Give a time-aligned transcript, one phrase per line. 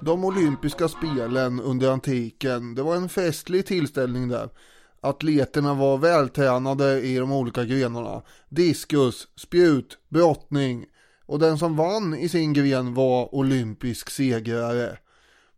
[0.00, 4.48] De olympiska spelen under antiken, det var en festlig tillställning där.
[5.00, 8.22] Atleterna var vältränade i de olika grenarna.
[8.48, 10.86] Diskus, spjut, brottning.
[11.26, 14.98] Och den som vann i sin gren var olympisk segrare.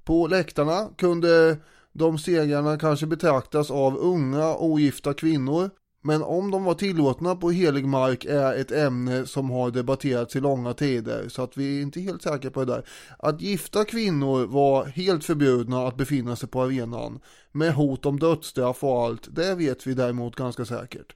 [0.04, 1.57] På läktarna kunde
[1.93, 5.70] de segrarna kanske betraktas av unga ogifta kvinnor
[6.07, 10.40] men om de var tillåtna på helig mark är ett ämne som har debatterats i
[10.40, 12.85] långa tider så att vi är inte helt säkra på det där.
[13.18, 17.21] Att gifta kvinnor var helt förbjudna att befinna sig på arenan
[17.53, 21.14] med hot om dödsstraff och allt, det vet vi däremot ganska säkert.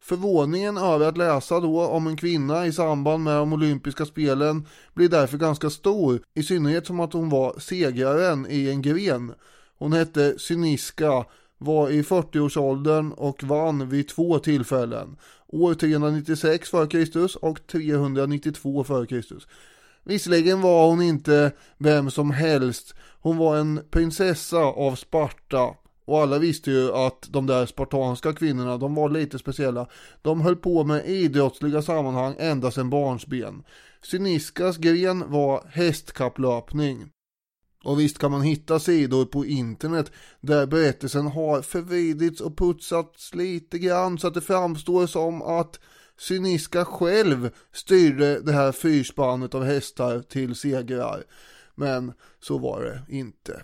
[0.00, 5.08] Förvåningen över att läsa då om en kvinna i samband med de olympiska spelen blir
[5.08, 9.32] därför ganska stor, i synnerhet som att hon var segraren i en gren.
[9.78, 11.24] Hon hette Syniska
[11.58, 15.16] var i 40-årsåldern och vann vid två tillfällen.
[15.48, 17.44] År 396 f.Kr.
[17.44, 19.44] och 392 f.Kr.
[20.04, 22.94] Visserligen var hon inte vem som helst.
[23.20, 25.74] Hon var en prinsessa av Sparta.
[26.04, 29.86] Och alla visste ju att de där spartanska kvinnorna, de var lite speciella.
[30.22, 33.62] De höll på med idrottsliga sammanhang ända sedan barnsben.
[34.02, 37.04] Syniskas gren var hästkapplöpning.
[37.84, 43.78] Och visst kan man hitta sidor på internet där berättelsen har förvridits och putsats lite
[43.78, 45.80] grann så att det framstår som att
[46.18, 51.24] Syniska själv styrde det här fyrspannet av hästar till segrar.
[51.74, 53.62] Men så var det inte.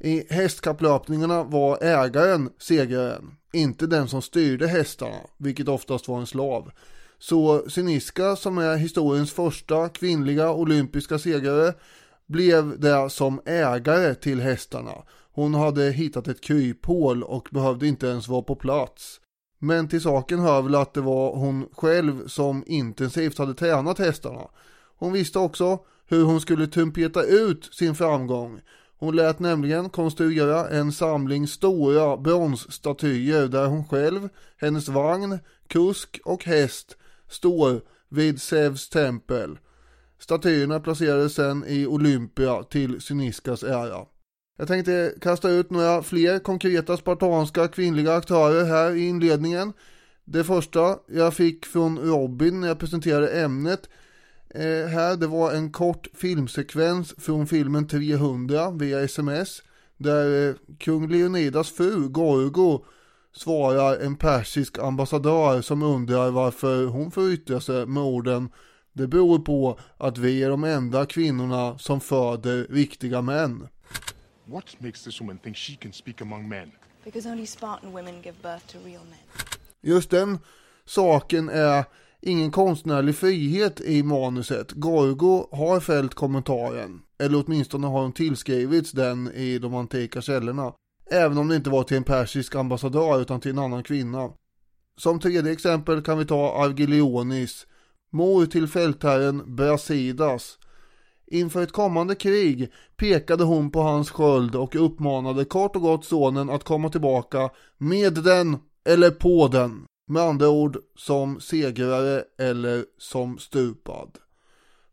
[0.00, 6.70] I hästkapplöpningarna var ägaren segraren, inte den som styrde hästarna, vilket oftast var en slav.
[7.18, 11.74] Så Syniska som är historiens första kvinnliga olympiska segrare
[12.30, 14.94] blev det som ägare till hästarna.
[15.32, 19.20] Hon hade hittat ett kryphål och behövde inte ens vara på plats.
[19.58, 24.48] Men till saken hör väl att det var hon själv som intensivt hade tränat hästarna.
[24.98, 28.60] Hon visste också hur hon skulle trumpeta ut sin framgång.
[28.98, 36.44] Hon lät nämligen konstruera en samling stora bronsstatyer där hon själv, hennes vagn, kusk och
[36.44, 36.96] häst
[37.28, 39.58] står vid Zeus tempel.
[40.20, 44.06] Statyerna placerades sen i Olympia till Syniskas ära.
[44.58, 49.72] Jag tänkte kasta ut några fler konkreta spartanska kvinnliga aktörer här i inledningen.
[50.24, 53.88] Det första jag fick från Robin när jag presenterade ämnet
[54.54, 59.62] eh, här, det var en kort filmsekvens från filmen 300 via sms.
[59.96, 62.84] Där eh, kung Leonidas fru Gorgo
[63.32, 68.48] svarar en persisk ambassadör som undrar varför hon får yttra sig med orden
[68.92, 73.68] det beror på att vi är de enda kvinnorna som föder riktiga män.
[74.44, 76.70] What makes this woman think she can speak among men?
[77.04, 79.18] Because only Spartan women give birth to real men.
[79.80, 80.38] Just den
[80.84, 81.84] saken är
[82.22, 84.72] ingen konstnärlig frihet i manuset.
[84.72, 90.72] Gorgo har fällt kommentaren, eller åtminstone har hon tillskrivits den i de antika källorna.
[91.10, 94.30] Även om det inte var till en persisk ambassadör utan till en annan kvinna.
[94.96, 97.66] Som tredje exempel kan vi ta Argilionis
[98.10, 100.58] mor till fältherren Brasidas.
[101.26, 106.50] Inför ett kommande krig pekade hon på hans sköld och uppmanade kort och gott sonen
[106.50, 109.86] att komma tillbaka med den eller på den.
[110.08, 114.18] Med andra ord som segrare eller som stupad.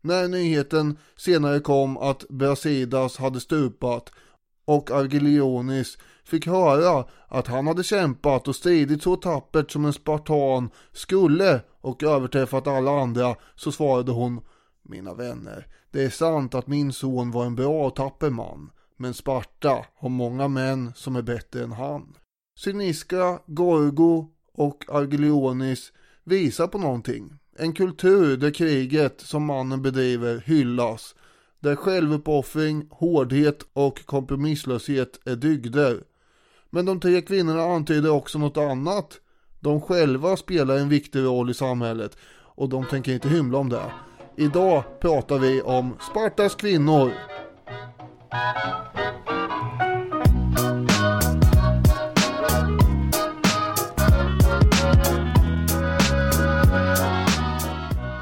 [0.00, 4.10] När nyheten senare kom att Brasidas hade stupat
[4.64, 10.70] och Argilionis fick höra att han hade kämpat och stridit så tappert som en spartan
[10.92, 14.40] skulle och överträffat alla andra så svarade hon
[14.82, 19.14] Mina vänner, det är sant att min son var en bra och tapper man men
[19.14, 22.16] Sparta har många män som är bättre än han.
[22.58, 25.92] Cyniska, Gorgo och Argelionis
[26.24, 27.32] visar på någonting.
[27.58, 31.14] En kultur där kriget som mannen bedriver hyllas.
[31.60, 36.04] Där självuppoffring, hårdhet och kompromisslöshet är dygder.
[36.70, 39.20] Men de tre kvinnorna antyder också något annat.
[39.60, 43.92] De själva spelar en viktig roll i samhället och de tänker inte hymla om det.
[44.36, 47.12] Idag pratar vi om Spartas kvinnor.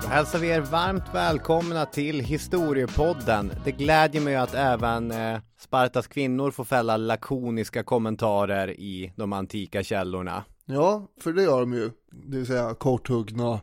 [0.03, 3.53] Då hälsar vi er varmt välkomna till Historiepodden.
[3.65, 9.83] Det glädjer mig att även eh, Spartas kvinnor får fälla lakoniska kommentarer i de antika
[9.83, 10.45] källorna.
[10.69, 11.91] Ja, för det gör de ju.
[12.11, 13.61] Det vill säga korthuggna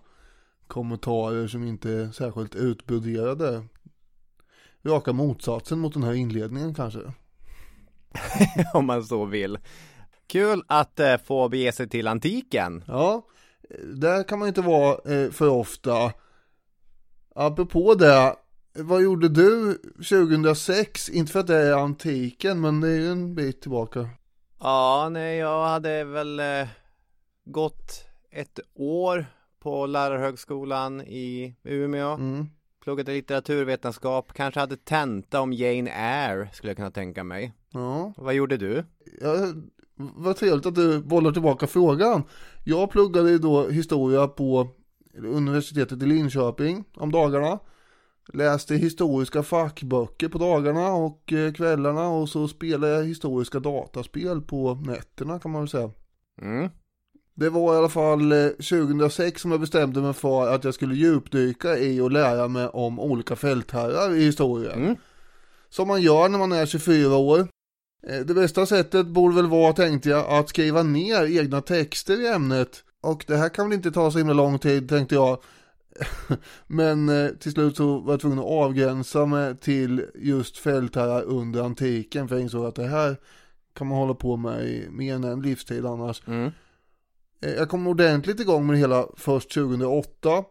[0.67, 3.63] kommentarer som inte är särskilt utbroderade.
[4.85, 6.99] Raka motsatsen mot den här inledningen kanske.
[8.73, 9.57] Om man så vill.
[10.27, 12.83] Kul att eh, få bege sig till antiken.
[12.87, 13.25] Ja,
[13.93, 16.11] där kan man inte vara eh, för ofta.
[17.35, 18.35] Apropå det,
[18.73, 21.09] vad gjorde du 2006?
[21.09, 24.09] Inte för att det är antiken, men det är ju en bit tillbaka.
[24.59, 26.67] Ja, nej, jag hade väl eh,
[27.45, 29.25] gått ett år
[29.59, 32.13] på lärarhögskolan i Umeå.
[32.13, 32.45] Mm.
[32.83, 37.53] Pluggade litteraturvetenskap, kanske hade tenta om Jane Eyre skulle jag kunna tänka mig.
[37.73, 38.83] Ja, Vad gjorde du?
[39.21, 39.35] ja,
[39.95, 42.23] vad trevligt att du bollar tillbaka frågan.
[42.65, 44.67] Jag pluggade ju då historia på
[45.17, 47.59] universitetet i Linköping om dagarna.
[48.33, 54.73] Läste historiska fackböcker på dagarna och eh, kvällarna och så spelade jag historiska dataspel på
[54.75, 55.91] nätterna kan man väl säga.
[56.41, 56.69] Mm.
[57.35, 60.95] Det var i alla fall eh, 2006 som jag bestämde mig för att jag skulle
[60.95, 64.83] djupdyka i och lära mig om olika fältherrar i historien.
[64.83, 64.95] Mm.
[65.69, 67.39] Som man gör när man är 24 år.
[68.07, 72.27] Eh, Det bästa sättet borde väl vara, tänkte jag, att skriva ner egna texter i
[72.27, 72.83] ämnet.
[73.01, 75.37] Och det här kan väl inte ta så himla lång tid, tänkte jag.
[76.67, 81.63] Men eh, till slut så var jag tvungen att avgränsa mig till just fältherrar under
[81.63, 82.27] antiken.
[82.27, 83.17] För jag insåg att det här
[83.73, 86.21] kan man hålla på med i mer än en livstid annars.
[86.27, 86.51] Mm.
[87.43, 90.43] Eh, Jag kom ordentligt igång med det hela först 2008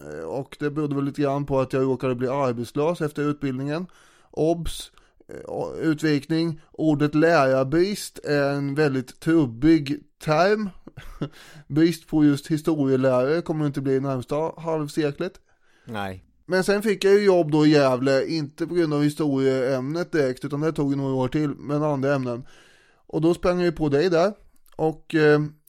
[0.00, 3.86] eh, och det berodde väl lite grann på att jag råkade bli arbetslös efter utbildningen.
[4.30, 4.92] OBS,
[5.28, 10.70] eh, utvikning, ordet lärarbrist är en väldigt trubbig term.
[11.68, 15.32] Brist på just historielärare kommer det inte bli närmsta halvseklet.
[15.84, 16.24] Nej.
[16.46, 20.44] Men sen fick jag ju jobb då i Gävle, inte på grund av historieämnet direkt,
[20.44, 22.46] utan det tog några år till, men andra ämnen.
[23.06, 24.32] Och då sprang jag ju på dig där.
[24.76, 25.14] Och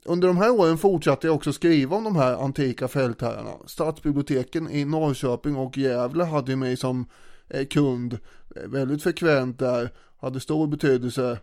[0.06, 3.51] under de här åren fortsatte jag också skriva om de här antika fältherrarna.
[3.65, 7.06] Stadsbiblioteken i Norrköping och Gävle hade ju mig som
[7.50, 8.13] eh, kund
[8.56, 9.89] eh, väldigt frekvent där.
[10.19, 11.39] Hade stor betydelse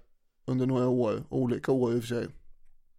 [0.47, 2.27] under några år, olika år i och för sig.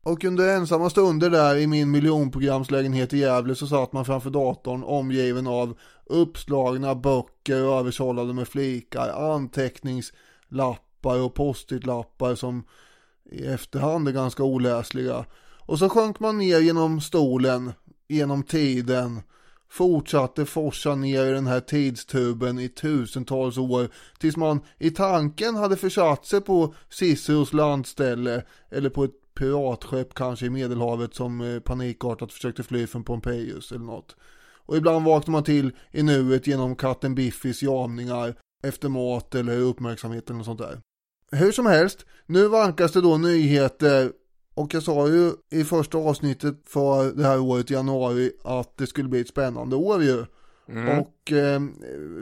[0.03, 4.83] Och under ensamma stunder där i min miljonprogramslägenhet i Gävle så satt man framför datorn
[4.83, 12.63] omgiven av uppslagna böcker översållade med flikar, anteckningslappar och post-it-lappar som
[13.31, 15.25] i efterhand är ganska oläsliga.
[15.69, 17.73] Och så sjönk man ner genom stolen,
[18.07, 19.21] genom tiden,
[19.69, 23.89] fortsatte forsa ner i den här tidstuben i tusentals år
[24.19, 30.45] tills man i tanken hade försatt sig på Ciceros landställe eller på ett piratskepp kanske
[30.45, 34.15] i medelhavet som eh, panikartat försökte fly från Pompejus eller något.
[34.65, 40.29] Och ibland vaknar man till i nuet genom katten Biffis jamningar efter mat eller uppmärksamhet
[40.29, 40.81] eller något sånt där.
[41.31, 44.11] Hur som helst, nu vankas det då nyheter
[44.59, 48.87] och jag sa ju i första avsnittet för det här året i januari att det
[48.87, 50.25] skulle bli ett spännande år ju.
[50.69, 50.99] Mm.
[50.99, 51.61] Och eh,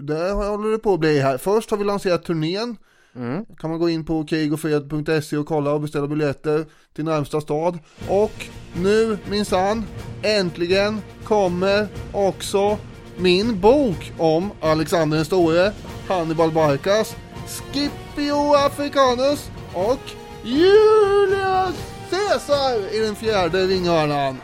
[0.01, 1.38] det håller det på att bli här.
[1.38, 2.78] Först har vi lanserat turnén.
[3.16, 3.45] Mm.
[3.57, 7.80] Kan man gå in på krigofred.se och kolla och beställa biljetter till närmsta stad.
[8.10, 8.45] Och
[8.75, 9.84] nu minsann,
[10.22, 12.78] äntligen kommer också
[13.18, 15.72] min bok om Alexander den store,
[16.07, 17.16] Hannibal Barcas,
[17.48, 20.12] Scipio Africanus och
[20.44, 24.42] Julius Caesar i den fjärde ringhörnan.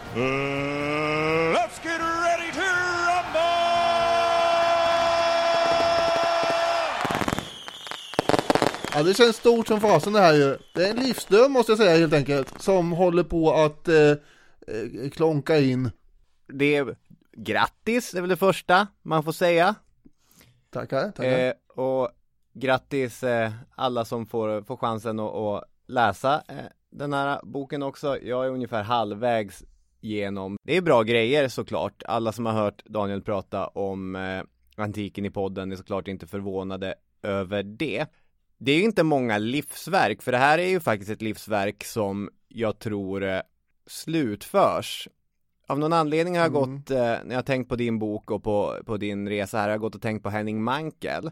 [1.54, 2.62] Let's get ready to
[3.07, 3.63] rumble!
[8.94, 10.57] Ja det känns stort som fasen det här ju.
[10.74, 12.62] Det är en livsdröm måste jag säga helt enkelt.
[12.62, 15.92] Som håller på att eh, eh, klonka in.
[16.48, 16.95] Det är
[17.38, 19.75] grattis, det är väl det första man får säga.
[20.69, 21.39] Tackar, tackar.
[21.39, 22.09] Eh, och
[22.54, 26.56] grattis eh, alla som får, får chansen att, att läsa eh,
[26.94, 28.19] den här boken också.
[28.21, 29.64] Jag är ungefär halvvägs
[30.02, 30.57] genom.
[30.64, 32.04] Det är bra grejer såklart.
[32.06, 34.44] Alla som har hört Daniel prata om eh,
[34.83, 38.06] antiken i podden är såklart inte förvånade över det.
[38.57, 42.30] Det är ju inte många livsverk, för det här är ju faktiskt ett livsverk som
[42.47, 43.42] jag tror eh,
[43.88, 45.07] slutförs.
[45.68, 46.78] Av någon anledning har jag Mm.
[46.78, 49.64] gått, eh, när jag har tänkt på din bok och på, på din resa här,
[49.64, 51.31] har jag gått och tänkt på Henning Mankell.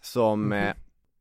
[0.00, 0.74] Som eh,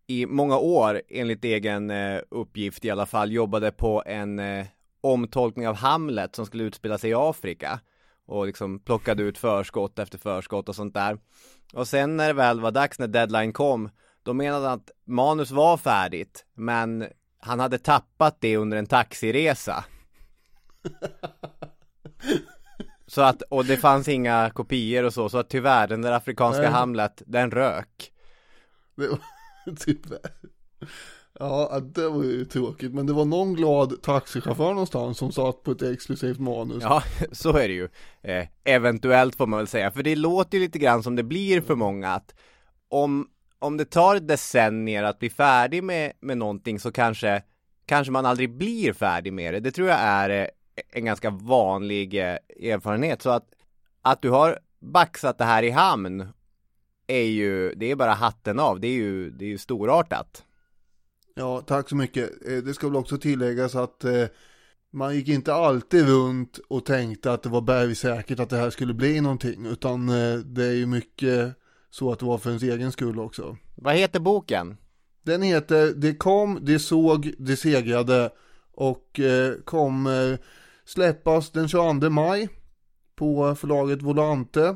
[0.07, 4.65] i många år, enligt egen eh, uppgift i alla fall, jobbade på en eh,
[5.01, 7.79] omtolkning av Hamlet som skulle utspela sig i Afrika.
[8.25, 11.17] Och liksom plockade ut förskott efter förskott och sånt där.
[11.73, 13.89] Och sen när det väl var dags, när deadline kom,
[14.23, 17.07] då menade han att manus var färdigt, men
[17.39, 19.85] han hade tappat det under en taxiresa.
[23.07, 26.61] Så att, och det fanns inga kopior och så, så att tyvärr, den där afrikanska
[26.61, 26.71] Nej.
[26.71, 28.11] Hamlet, den rök.
[28.95, 29.07] Det
[29.85, 30.31] tyvärr.
[31.39, 32.93] Ja, det var ju tråkigt.
[32.93, 36.83] Men det var någon glad taxichaufför någonstans som satt på ett exklusivt manus.
[36.83, 37.89] Ja, så är det ju.
[38.21, 41.61] Eh, eventuellt får man väl säga, för det låter ju lite grann som det blir
[41.61, 42.35] för många att
[42.89, 43.27] om,
[43.59, 47.43] om det tar decennier att bli färdig med, med någonting så kanske,
[47.85, 49.59] kanske man aldrig blir färdig med det.
[49.59, 50.47] Det tror jag är eh,
[50.91, 52.37] en ganska vanlig eh,
[52.73, 53.21] erfarenhet.
[53.21, 53.45] Så att,
[54.01, 56.27] att du har baxat det här i hamn
[57.07, 60.43] är ju, det är bara hatten av, det är ju, det är ju storartat.
[61.35, 62.47] Ja, tack så mycket.
[62.47, 64.25] Eh, Det ska väl också tilläggas att eh,
[64.91, 68.93] man gick inte alltid runt och tänkte att det var bergsäkert att det här skulle
[68.93, 71.55] bli någonting, utan eh, det är ju mycket
[71.89, 73.57] så att det var för ens egen skull också.
[73.75, 74.77] Vad heter boken?
[75.23, 78.29] Den heter Det kom, det såg, det segrade
[78.71, 80.37] och eh, kommer
[80.85, 82.49] släppas den 22 maj
[83.15, 84.75] på förlaget Volante.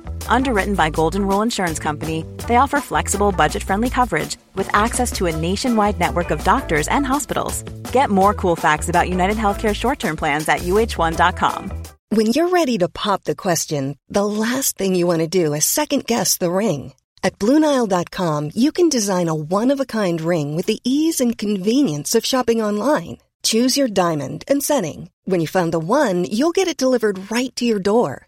[0.27, 5.27] Underwritten by Golden Rule Insurance Company, they offer flexible, budget friendly coverage with access to
[5.27, 7.61] a nationwide network of doctors and hospitals.
[7.91, 11.83] Get more cool facts about United Healthcare short term plans at uh1.com.
[12.09, 15.63] When you're ready to pop the question, the last thing you want to do is
[15.63, 16.93] second guess the ring.
[17.23, 21.37] At Bluenile.com, you can design a one of a kind ring with the ease and
[21.37, 23.19] convenience of shopping online.
[23.43, 25.09] Choose your diamond and setting.
[25.23, 28.27] When you find the one, you'll get it delivered right to your door.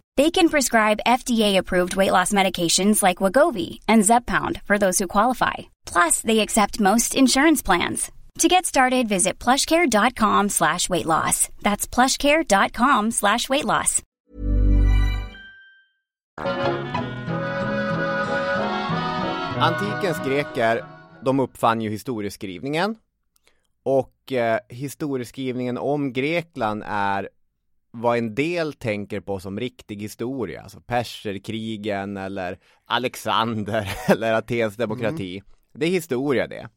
[0.17, 5.53] They can prescribe FDA-approved weight loss medications like Wagovi and Zepbound for those who qualify.
[5.85, 8.11] Plus, they accept most insurance plans.
[8.39, 11.49] To get started, visit plushcare.com slash weight loss.
[11.61, 14.01] That's plushcare.com slash weight loss.
[19.59, 20.85] Antikens greker,
[21.21, 22.95] de uppfann ju historieskrivningen.
[23.83, 27.29] Och eh, historieskrivningen om Grekland är
[27.91, 35.43] vad en del tänker på som riktig historia, alltså perserkrigen eller Alexander eller Atens demokrati.
[35.73, 36.69] Det är historia det.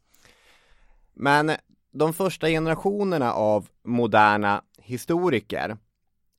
[1.14, 1.52] Men
[1.92, 5.76] de första generationerna av moderna historiker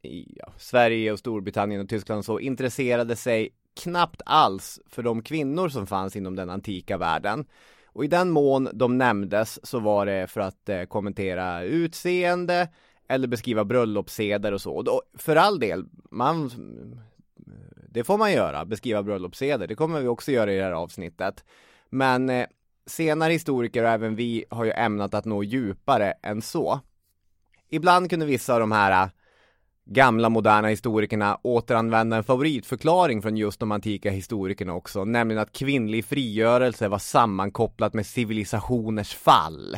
[0.01, 3.49] i ja, Sverige och Storbritannien och Tyskland så intresserade sig
[3.83, 7.45] knappt alls för de kvinnor som fanns inom den antika världen.
[7.85, 12.67] Och i den mån de nämndes så var det för att eh, kommentera utseende
[13.09, 14.71] eller beskriva bröllopsseder och så.
[14.75, 16.51] Och då, för all del, man
[17.95, 19.67] det får man göra, beskriva bröllopsseder.
[19.67, 21.43] Det kommer vi också göra i det här avsnittet.
[21.89, 22.45] Men eh,
[22.85, 26.79] senare historiker och även vi har ju ämnat att nå djupare än så.
[27.69, 29.09] Ibland kunde vissa av de här eh,
[29.85, 36.05] gamla moderna historikerna återanvända en favoritförklaring från just de antika historikerna också, nämligen att kvinnlig
[36.05, 39.77] frigörelse var sammankopplat med civilisationers fall.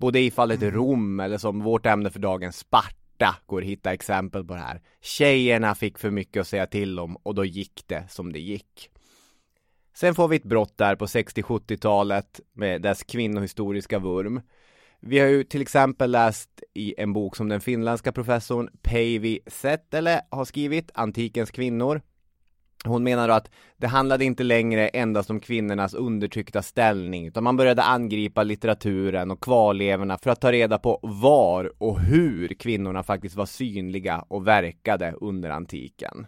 [0.00, 4.44] Både i fallet Rom eller som vårt ämne för dagen Sparta går att hitta exempel
[4.44, 4.80] på det här.
[5.00, 8.90] Tjejerna fick för mycket att säga till om och då gick det som det gick.
[9.94, 14.40] Sen får vi ett brott där på 60-70-talet med dess kvinnohistoriska vurm.
[15.00, 20.20] Vi har ju till exempel läst i en bok som den finländska professorn Päivi Settele
[20.30, 22.02] har skrivit, Antikens kvinnor.
[22.84, 27.56] Hon menar då att det handlade inte längre endast om kvinnornas undertryckta ställning, utan man
[27.56, 33.36] började angripa litteraturen och kvarlevorna för att ta reda på var och hur kvinnorna faktiskt
[33.36, 36.26] var synliga och verkade under antiken.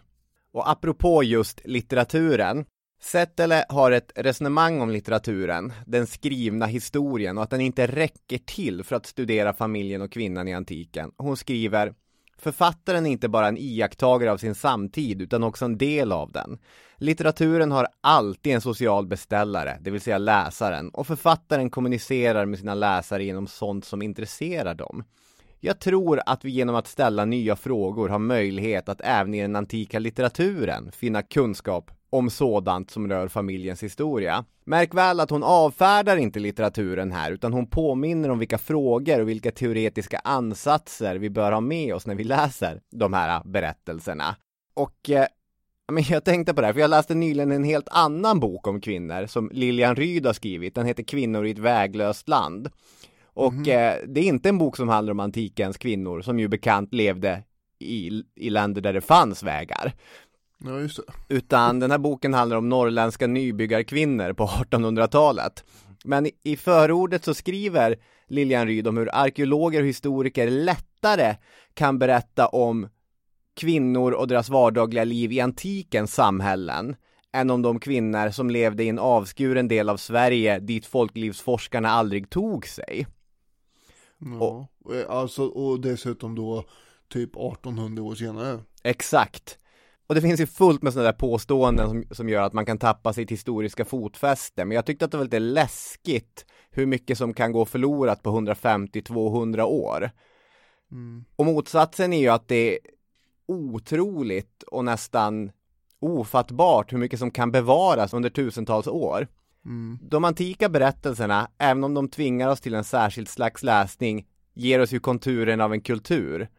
[0.53, 2.65] Och apropå just litteraturen,
[3.01, 8.83] Settele har ett resonemang om litteraturen, den skrivna historien och att den inte räcker till
[8.83, 11.11] för att studera familjen och kvinnan i antiken.
[11.17, 11.93] Hon skriver
[12.37, 16.57] Författaren är inte bara en iakttagare av sin samtid utan också en del av den.
[16.97, 22.75] Litteraturen har alltid en social beställare, det vill säga läsaren, och författaren kommunicerar med sina
[22.75, 25.03] läsare genom sånt som intresserar dem.
[25.65, 29.55] Jag tror att vi genom att ställa nya frågor har möjlighet att även i den
[29.55, 34.45] antika litteraturen finna kunskap om sådant som rör familjens historia.
[34.65, 39.29] Märk väl att hon avfärdar inte litteraturen här, utan hon påminner om vilka frågor och
[39.29, 44.35] vilka teoretiska ansatser vi bör ha med oss när vi läser de här berättelserna.
[44.73, 45.25] Och eh,
[45.91, 48.81] men jag tänkte på det här, för jag läste nyligen en helt annan bok om
[48.81, 50.75] kvinnor som Lilian Ryd har skrivit.
[50.75, 52.69] Den heter Kvinnor i ett väglöst land.
[53.33, 56.93] Och eh, det är inte en bok som handlar om antikens kvinnor som ju bekant
[56.93, 57.43] levde
[57.79, 59.93] i, i länder där det fanns vägar.
[60.65, 61.35] Ja, just det.
[61.35, 65.63] Utan den här boken handlar om norrländska nybyggarkvinnor på 1800-talet.
[66.05, 67.95] Men i förordet så skriver
[68.27, 71.35] Lilian Ryd om hur arkeologer och historiker lättare
[71.73, 72.89] kan berätta om
[73.55, 76.95] kvinnor och deras vardagliga liv i antikens samhällen
[77.33, 82.29] än om de kvinnor som levde i en avskuren del av Sverige dit folklivsforskarna aldrig
[82.29, 83.07] tog sig.
[84.39, 86.63] Ja, och, alltså, och dessutom då
[87.07, 88.59] typ 1800 år senare.
[88.83, 89.57] Exakt.
[90.07, 92.77] Och det finns ju fullt med sådana där påståenden som, som gör att man kan
[92.77, 94.65] tappa sitt historiska fotfäste.
[94.65, 98.29] Men jag tyckte att det var lite läskigt hur mycket som kan gå förlorat på
[98.29, 100.11] 150-200 år.
[100.91, 101.25] Mm.
[101.35, 102.79] Och motsatsen är ju att det är
[103.47, 105.51] otroligt och nästan
[105.99, 109.27] ofattbart hur mycket som kan bevaras under tusentals år.
[109.65, 109.99] Mm.
[110.01, 114.91] De antika berättelserna, även om de tvingar oss till en särskild slags läsning, ger oss
[114.91, 116.49] ju konturen av en kultur.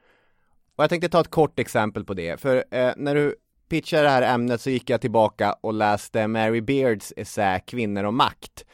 [0.76, 3.34] Och jag tänkte ta ett kort exempel på det, för eh, när du
[3.68, 8.14] pitchade det här ämnet så gick jag tillbaka och läste Mary Beards essä Kvinnor och
[8.14, 8.64] makt.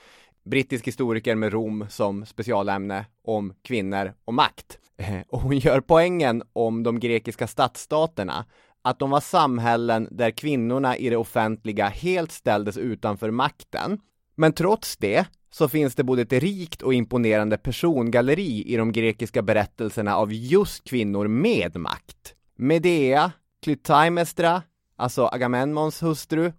[0.45, 4.79] Brittisk historiker med Rom som specialämne om kvinnor och makt.
[5.29, 8.45] Och hon gör poängen om de grekiska stadsstaterna
[8.83, 14.01] att de var samhällen där kvinnorna i det offentliga helt ställdes utanför makten.
[14.41, 19.43] Men trots det så finns det både ett rikt och imponerande persongalleri i de grekiska
[19.43, 22.35] berättelserna av just kvinnor med makt.
[22.57, 23.33] Medea,
[23.63, 24.63] Clytaimestra,
[24.97, 26.53] alltså Agamemnons hustru,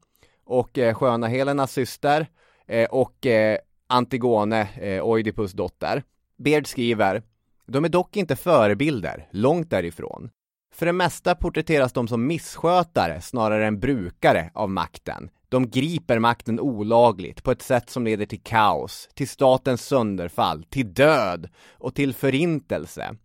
[0.44, 2.28] och eh, sköna Helenas syster,
[2.68, 3.58] eh, och eh,
[3.88, 6.04] Antigone, eh, Oidipus dotter.
[6.38, 7.24] Beard skriver,
[7.68, 10.30] de är dock inte förebilder, långt därifrån.
[10.74, 15.30] För det mesta porträtteras de som misskötare snarare än brukare av makten.
[15.52, 20.94] De griper makten olagligt på ett sätt som leder till kaos, till statens sönderfall, till
[20.94, 23.16] död och till förintelse.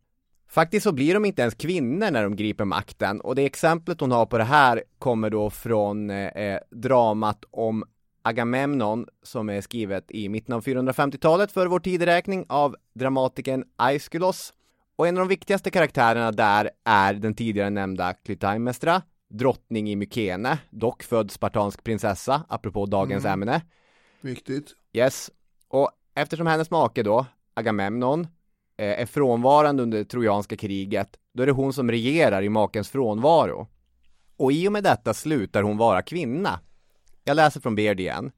[0.48, 4.12] Faktiskt så blir de inte ens kvinnor när de griper makten och det exemplet hon
[4.12, 7.84] har på det här kommer då från eh, eh dramat om
[8.22, 14.52] Agamemnon som är skrivet i mitten av 450-talet för vår tideräkning av dramatikern Aiskylos.
[14.96, 20.58] Och en av de viktigaste karaktärerna där är den tidigare nämnda Klytaimnestra, drottning i Mykene,
[20.70, 23.42] dock född spartansk prinsessa, apropå dagens Mm.
[23.42, 23.60] ämne.
[24.20, 24.74] Viktigt.
[24.92, 25.30] Yes.
[25.68, 28.20] Och eftersom hennes make då, Agamemnon,
[28.78, 32.90] eh, är frånvarande under det trojanska kriget, då är det hon som regerar i makens
[32.90, 33.66] frånvaro.
[34.36, 36.60] Och i och med detta slutar hon vara kvinna.
[37.24, 38.30] Jag läser från Beard igen.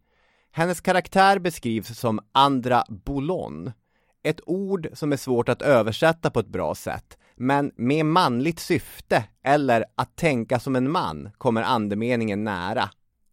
[0.50, 3.72] Hennes karaktär beskrivs som andra bolon.
[4.22, 9.24] Ett ord som är svårt att översätta på ett bra sätt, men med manligt syfte
[9.44, 12.90] eller att tänka som en man kommer andemeningen nära.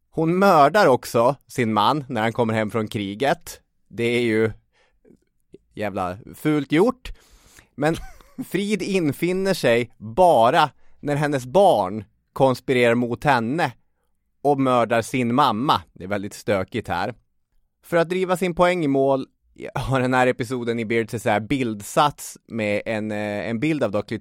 [0.09, 3.61] Hon mördar också sin man när han kommer hem från kriget.
[3.87, 4.51] Det är ju
[5.73, 7.11] jävla fult gjort.
[7.75, 7.95] Men
[8.45, 13.71] frid infinner sig bara när hennes barn konspirerar mot henne
[14.41, 15.81] och mördar sin mamma.
[15.93, 17.13] Det är väldigt stökigt här.
[17.83, 19.27] För att driva sin poäng i mål
[19.75, 23.91] har den här episoden i Beards så här bildsats med en, eh, en bild av
[23.91, 24.17] Dr.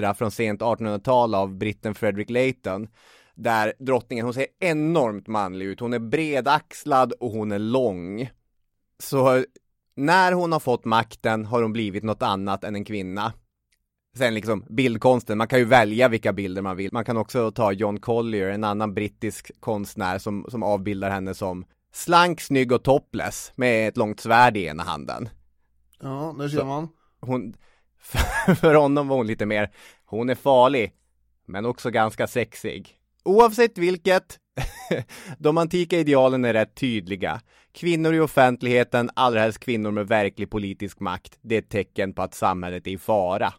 [0.00, 2.88] där från sent 1800-tal av britten Frederick Layton.
[3.34, 5.80] Där drottningen, hon ser enormt manlig ut.
[5.80, 8.30] Hon är bredaxlad och hon är lång.
[9.02, 9.44] Så
[9.96, 13.32] när hon har fått makten har hon blivit något annat än en kvinna.
[14.16, 16.92] Sen liksom bildkonsten, man kan ju välja vilka bilder man vill.
[16.92, 21.64] Man kan också ta John Collier, en annan brittisk konstnär som, som avbildar henne som
[21.92, 25.28] slank, snygg och topless med ett långt svärd i ena handen.
[26.00, 26.88] Ja, där ser Så- man.
[27.20, 27.54] Hon,
[28.60, 29.70] för honom var hon lite mer,
[30.04, 30.92] hon är farlig,
[31.46, 32.94] men också ganska sexig.
[33.24, 34.38] Oavsett vilket,
[35.38, 37.40] de antika idealen är rätt tydliga.
[37.72, 42.22] Kvinnor i offentligheten, allra helst kvinnor med verklig politisk makt, det är ett tecken på
[42.22, 43.54] att samhället är i fara.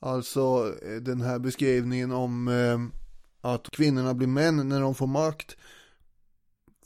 [0.00, 5.56] Alltså eh, den här beskrivningen om eh, att kvinnorna blir män när de får makt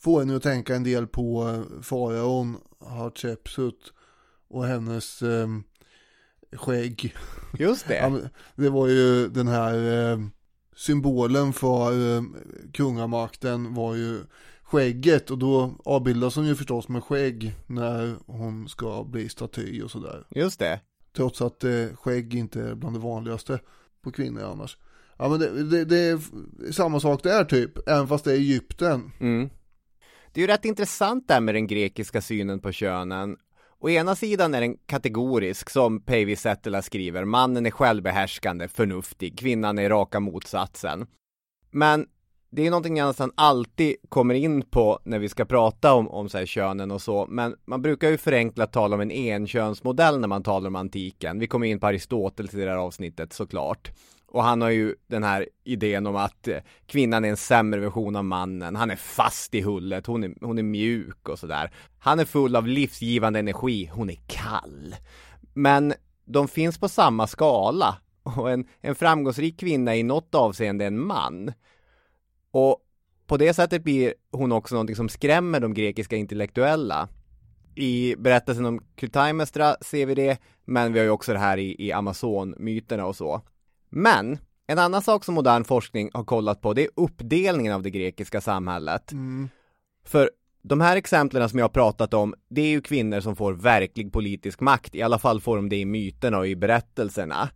[0.01, 3.93] får en att tänka en del på eh, faraon Hatshepsut
[4.49, 5.49] och hennes eh,
[6.53, 7.15] skägg.
[7.59, 8.31] Just det.
[8.57, 10.19] det var ju den här eh,
[10.77, 12.23] symbolen för eh,
[12.73, 14.21] kungamakten var ju
[14.63, 19.91] skägget och då avbildas hon ju förstås med skägg när hon ska bli staty och
[19.91, 20.27] sådär.
[20.31, 20.81] Just det.
[21.17, 23.61] Trots att eh, skägg inte är bland det vanligaste
[24.03, 24.79] på kvinnor annars.
[25.19, 26.19] Ja men det, det, det är
[26.73, 29.13] samma sak där typ, även fast det är Egypten.
[29.21, 29.51] Mm.
[30.37, 33.37] Det är ju rätt intressant där med den grekiska synen på könen.
[33.79, 39.79] Å ena sidan är den kategorisk, som Päivi Settila skriver, mannen är självbehärskande, förnuftig, kvinnan
[39.79, 41.07] är raka motsatsen.
[41.70, 42.07] Men
[42.51, 46.29] det är någonting jag nästan alltid kommer in på när vi ska prata om, om
[46.29, 50.29] så här, könen och så, men man brukar ju förenklat tala om en enkönsmodell när
[50.29, 51.38] man talar om antiken.
[51.38, 53.90] Vi kommer in på Aristoteles i det här avsnittet såklart.
[54.29, 58.17] Och han har ju den här idén om att eh, kvinnan är en sämre version
[58.17, 58.77] av mannen.
[58.77, 61.71] Han är fast i hullet, hon är, hon är mjuk och sådär.
[61.99, 64.95] Han är full av livsgivande energi, hon är kall.
[65.55, 70.85] Men de finns på samma skala och en, en framgångsrik kvinna är i något avseende
[70.87, 71.53] en man.
[72.51, 72.83] Och
[73.27, 77.09] på det sättet blir hon också någonting som skrämmer de grekiska intellektuella.
[77.75, 81.87] I berättelsen om Clytemnestra ser vi det, men vi har ju också det här i,
[81.87, 83.43] i Amazon-myterna och så.
[83.97, 87.91] Men en annan sak som modern forskning har kollat på det är uppdelningen av det
[87.91, 89.13] grekiska samhället.
[90.05, 90.31] För
[90.63, 94.13] de här exemplen som jag har pratat om, det är ju kvinnor som får verklig
[94.13, 97.49] politisk makt, i alla fall får de det i myterna och i berättelserna.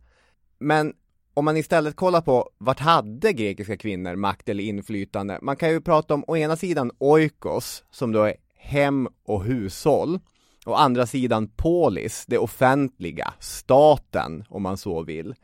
[0.59, 0.93] Men
[1.33, 5.39] om man istället kollar på vart hade grekiska kvinnor makt eller inflytande?
[5.41, 10.19] Man kan ju prata om å ena sidan oikos, som då är hem och hushåll.
[10.65, 15.35] Å andra sidan polis, det offentliga, staten om man så vill.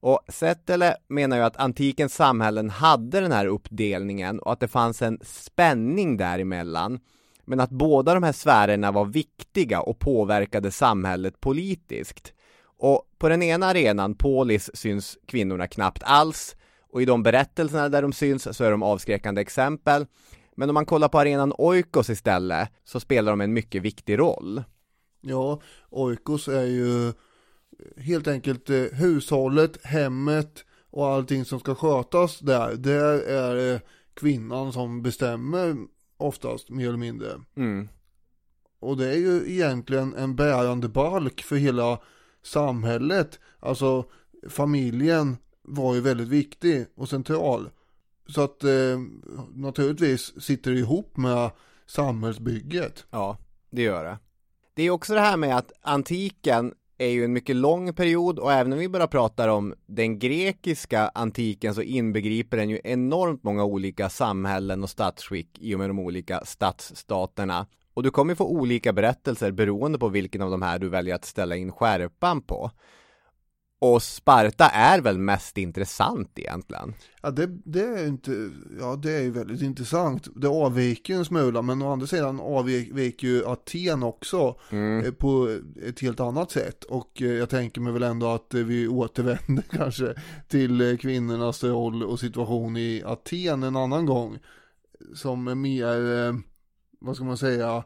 [0.00, 5.02] Och Settele menar ju att antikens samhällen hade den här uppdelningen och att det fanns
[5.02, 7.00] en spänning däremellan.
[7.44, 12.32] Men att båda de här sfärerna var viktiga och påverkade samhället politiskt.
[12.62, 16.56] Och på den ena arenan, polis, syns kvinnorna knappt alls.
[16.92, 20.06] Och i de berättelserna där de syns så är de avskräckande exempel.
[20.56, 24.62] Men om man kollar på arenan oikos istället så spelar de en mycket viktig roll.
[25.20, 25.60] Ja,
[25.90, 27.12] oikos är ju
[27.96, 32.74] helt enkelt eh, hushållet, hemmet och allting som ska skötas där.
[32.74, 33.80] Det är det
[34.14, 35.76] kvinnan som bestämmer
[36.16, 37.40] oftast mer eller mindre.
[37.56, 37.88] Mm.
[38.80, 42.00] Och det är ju egentligen en bärande balk för hela
[42.42, 43.38] samhället.
[43.60, 44.04] Alltså
[44.48, 47.70] familjen var ju väldigt viktig och central.
[48.26, 48.98] Så att eh,
[49.54, 51.50] naturligtvis sitter det ihop med
[51.86, 53.06] samhällsbygget.
[53.10, 53.38] Ja,
[53.70, 54.18] det gör det.
[54.74, 58.52] Det är också det här med att antiken är ju en mycket lång period och
[58.52, 63.64] även om vi bara pratar om den grekiska antiken så inbegriper den ju enormt många
[63.64, 67.66] olika samhällen och statsskick i och med de olika stadsstaterna.
[67.94, 71.24] Och du kommer få olika berättelser beroende på vilken av de här du väljer att
[71.24, 72.70] ställa in skärpan på.
[73.82, 76.94] Och Sparta är väl mest intressant egentligen?
[77.22, 80.28] Ja det, det är inte, ja det är ju väldigt intressant.
[80.36, 85.58] Det avviker ju en smula men å andra sidan avviker ju Aten också eh, på
[85.86, 86.84] ett helt annat sätt.
[86.84, 90.14] Och eh, jag tänker mig väl ändå att eh, vi återvänder kanske
[90.48, 94.38] till kvinnornas roll och situation i Aten en annan gång.
[95.14, 96.42] Som är mer,
[96.98, 97.84] vad ska man säga,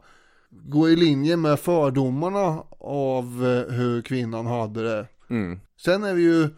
[0.49, 5.07] går i linje med fördomarna av hur kvinnan hade det.
[5.35, 5.59] Mm.
[5.77, 6.49] Sen är vi ju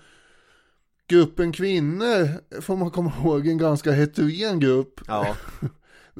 [1.08, 2.28] gruppen kvinnor,
[2.62, 5.02] får man komma ihåg, en ganska heterogen grupp.
[5.08, 5.36] Ja.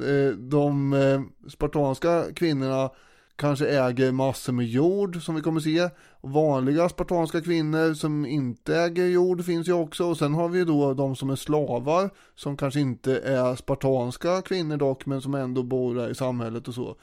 [0.06, 2.90] Eh, De eh, spartanska kvinnorna
[3.36, 5.88] kanske äger massor med jord som vi kommer se.
[6.20, 10.04] Vanliga spartanska kvinnor som inte äger jord finns ju också.
[10.04, 14.76] Och sen har vi då de som är slavar som kanske inte är spartanska kvinnor
[14.76, 16.96] dock men som ändå bor där i samhället och så.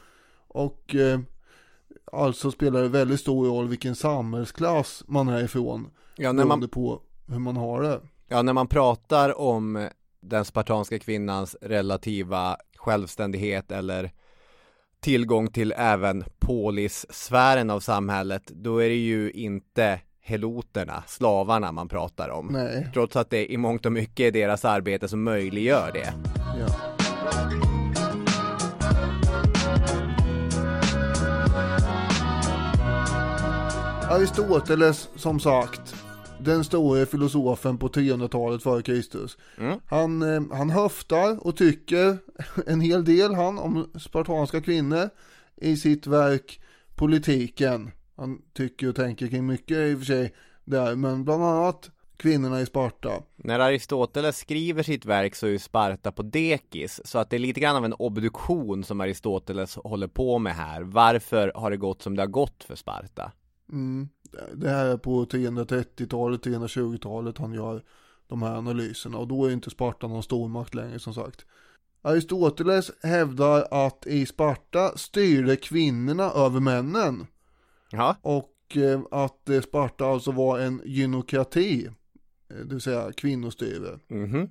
[0.48, 1.20] Och eh,
[2.12, 5.90] alltså spelar det väldigt stor roll vilken samhällsklass man är ifrån.
[6.16, 8.02] Ja, när man på hur man har det.
[8.28, 9.90] Ja, när man pratar om
[10.22, 14.12] den spartanska kvinnans relativa självständighet eller
[15.00, 22.30] tillgång till även polissfären av samhället, då är det ju inte heloterna, slavarna man pratar
[22.30, 22.48] om.
[22.48, 22.88] Nej.
[22.94, 26.14] Trots att det i mångt och mycket är deras arbete som möjliggör det.
[26.60, 27.65] Ja.
[34.10, 35.96] Aristoteles som sagt
[36.40, 39.38] den store filosofen på 300-talet före Kristus.
[39.86, 42.18] Han, eh, han höftar och tycker
[42.68, 45.10] en hel del han om spartanska kvinnor
[45.56, 46.62] i sitt verk
[46.96, 47.92] Politiken.
[48.18, 50.34] Han tycker och tänker kring mycket i och för sig
[50.66, 53.24] där, men bland annat kvinnorna i Sparta.
[53.36, 57.40] När Aristoteles skriver sitt verk så är ju Sparta på dekis, så att det är
[57.40, 60.82] lite grann av en obduktion som Aristoteles håller på med här.
[60.82, 63.32] Varför har det gått som det har gått för Sparta?
[63.72, 64.10] Mm.
[64.54, 67.84] Det här är på 330-talet, 320-talet han gör
[68.28, 71.46] de här analyserna och då är inte Sparta någon stormakt längre som sagt.
[72.02, 77.28] Aristoteles hävdar att i Sparta styrde kvinnorna över männen
[77.92, 81.86] Ja, och eh, att eh, Sparta alltså var en gynokrati,
[82.50, 84.00] eh, det vill säga kvinnostyre.
[84.08, 84.50] mhm.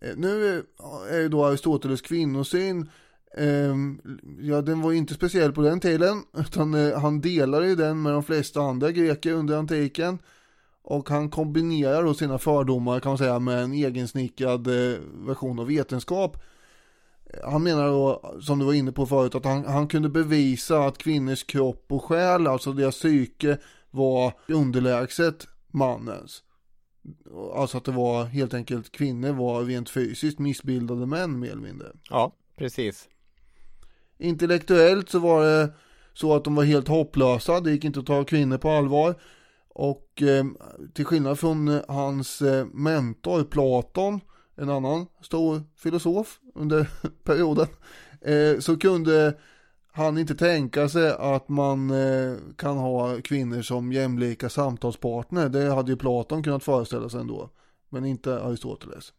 [0.00, 0.64] Eh, Nu
[1.10, 2.90] är ju då Aristoteles kvinnosyn
[3.38, 4.00] Ehm,
[4.40, 8.02] ja, den var ju inte speciell på den tiden, utan eh, han delar ju den
[8.02, 10.18] med de flesta andra greker under antiken.
[10.82, 15.66] Och han kombinerar då sina fördomar kan man säga med en egensnickrad eh, version av
[15.66, 16.36] vetenskap.
[17.44, 20.98] Han menar då, som du var inne på förut, att han, han kunde bevisa att
[20.98, 23.58] kvinnors kropp och själ, alltså deras psyke,
[23.90, 26.42] var underlägset mannens.
[27.54, 31.86] Alltså att det var helt enkelt kvinnor var rent fysiskt missbildade män mer eller mindre.
[32.10, 33.08] Ja, precis.
[34.22, 35.72] Intellektuellt så var det
[36.12, 39.14] så att de var helt hopplösa, det gick inte att ta kvinnor på allvar.
[39.68, 40.44] Och eh,
[40.94, 44.20] till skillnad från eh, hans eh, mentor Platon,
[44.56, 46.90] en annan stor filosof under
[47.24, 47.66] perioden,
[48.20, 49.34] eh, så kunde
[49.92, 55.48] han inte tänka sig att man eh, kan ha kvinnor som jämlika samtalspartner.
[55.48, 57.50] Det hade ju Platon kunnat föreställa sig ändå,
[57.88, 59.12] men inte Aristoteles.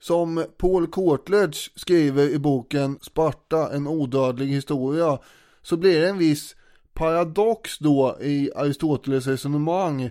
[0.00, 5.18] Som Paul Courtledge skriver i boken Sparta, en odödlig historia,
[5.62, 6.56] så blir det en viss
[6.92, 10.02] paradox då i Aristoteles resonemang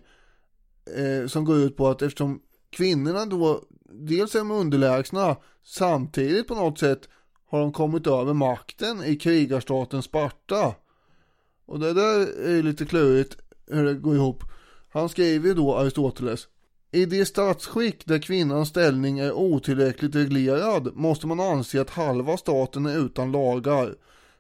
[0.96, 6.56] eh, som går ut på att eftersom kvinnorna då dels är de underlägsna samtidigt på
[6.56, 7.10] något sätt
[7.50, 10.76] har de kommit över makten i krigarstaten Sparta.
[11.66, 14.44] Och det där är lite klurigt hur det går ihop.
[14.90, 16.48] Han skriver då Aristoteles
[16.92, 22.86] i det statsskick där kvinnans ställning är otillräckligt reglerad måste man anse att halva staten
[22.86, 23.96] är utan lagar.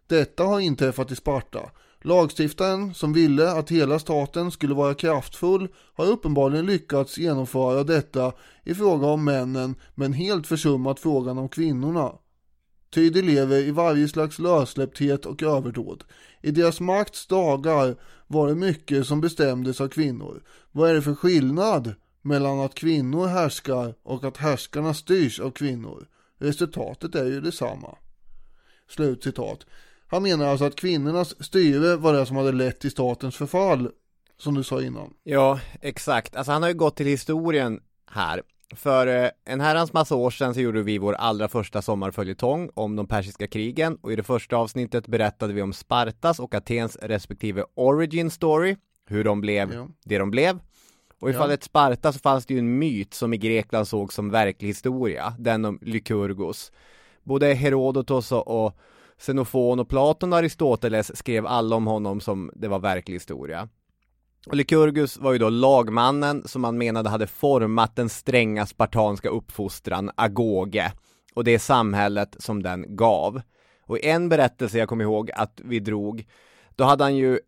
[0.07, 1.71] Detta har inträffat i Sparta.
[2.01, 8.33] Lagstiftaren som ville att hela staten skulle vara kraftfull har uppenbarligen lyckats genomföra detta
[8.63, 12.11] i fråga om männen men helt försummat frågan om kvinnorna.
[12.93, 16.03] Ty de lever i varje slags lössläppthet och överdåd.
[16.41, 17.95] I deras makts dagar
[18.27, 20.43] var det mycket som bestämdes av kvinnor.
[20.71, 21.95] Vad är det för skillnad
[22.27, 26.07] mellan att kvinnor härskar och att härskarna styrs av kvinnor?
[26.39, 27.97] Resultatet är ju detsamma.
[28.89, 29.65] Slutcitat.
[30.07, 33.89] Han menar alltså att kvinnornas styre var det som hade lett till statens förfall,
[34.37, 35.13] som du sa innan.
[35.23, 36.35] Ja, exakt.
[36.35, 37.79] Alltså han har ju gått till historien
[38.11, 38.41] här.
[38.75, 42.95] För eh, en herrans massa år sedan så gjorde vi vår allra första sommarföljetong om
[42.95, 47.63] de persiska krigen och i det första avsnittet berättade vi om Spartas och Atens respektive
[47.75, 49.87] origin story, hur de blev Ja.
[50.05, 50.59] det de blev.
[51.19, 51.39] Och i Ja.
[51.39, 55.33] fallet Sparta så fanns det ju en myt som i Grekland såg som verklig historia,
[55.39, 56.71] den om Lykurgos.
[57.23, 58.77] Både Herodotos och,
[59.17, 63.69] Xenofon och Platon och Aristoteles skrev alla om honom som det var verklig historia.
[64.47, 70.11] Och Lykurgus var ju då lagmannen som man menade hade format den stränga spartanska uppfostran,
[70.15, 70.91] agoge,
[71.33, 73.41] och det samhället som den gav.
[73.85, 76.27] Och i en berättelse jag kommer ihåg att vi drog,
[76.75, 77.39] då hade han ju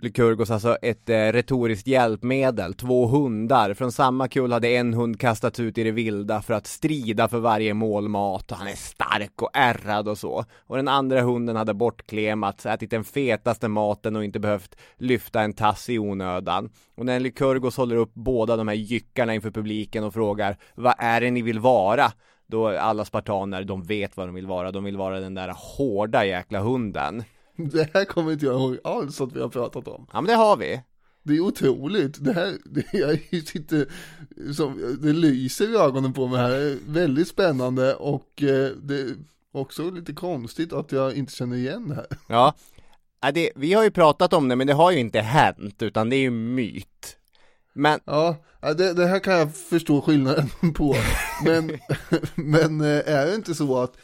[0.00, 3.74] Lykurgos alltså ett eh, retoriskt hjälpmedel, två hundar.
[3.74, 7.38] Från samma kull hade en hund kastats ut i det vilda för att strida för
[7.38, 10.44] varje målmat och han är stark och ärrad och så.
[10.66, 15.52] Och den andra hunden hade bortklemats, ätit den fetaste maten och inte behövt lyfta en
[15.52, 16.70] tass i onödan.
[16.94, 21.20] Och när Lykurgos håller upp båda de här jyckarna inför publiken och frågar Vad är
[21.20, 22.12] det ni vill vara?
[22.46, 26.24] Då alla spartaner, de vet vad de vill vara, de vill vara den där hårda
[26.24, 27.24] jäkla hunden.
[27.72, 30.06] Det här kommer inte jag ihåg alls att vi har pratat om.
[30.12, 30.82] Ja men det har vi.
[31.22, 32.24] Det är otroligt.
[32.24, 33.86] Det här, det, jag sitter
[34.54, 36.50] som, det lyser i ögonen på mig här.
[36.50, 39.16] Det är väldigt spännande och eh, det är
[39.52, 42.06] också lite konstigt att jag inte känner igen det här.
[42.28, 42.54] Ja,
[43.34, 46.16] det, vi har ju pratat om det men det har ju inte hänt utan det
[46.16, 47.16] är ju myt.
[47.72, 50.96] Men, Ja, ja, det, det här kan jag förstå skillnaden på.
[51.44, 51.78] Men,
[52.34, 53.96] men eh, är det inte så att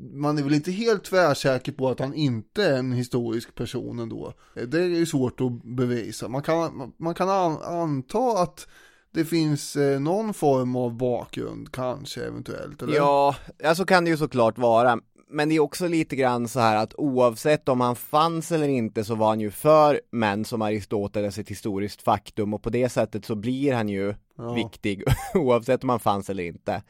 [0.00, 4.32] man är väl inte helt tvärsäker på att han inte är en historisk person ändå.
[4.68, 6.28] Det är ju svårt att bevisa.
[6.28, 8.66] Man kan, man- kan an, anta att
[9.12, 12.82] det finns eh, någon form av bakgrund, kanske eventuellt.
[12.82, 12.96] Eller?
[12.96, 14.98] ja, ja så kan det ju såklart vara.
[15.32, 19.04] Men det är också lite grann så här att oavsett om han fanns eller inte
[19.04, 23.24] så var han ju för män som Aristoteles ett historiskt faktum och på det sättet
[23.24, 24.52] så blir han ju Ja.
[24.52, 25.02] viktig
[25.34, 26.82] oavsett om han fanns eller inte.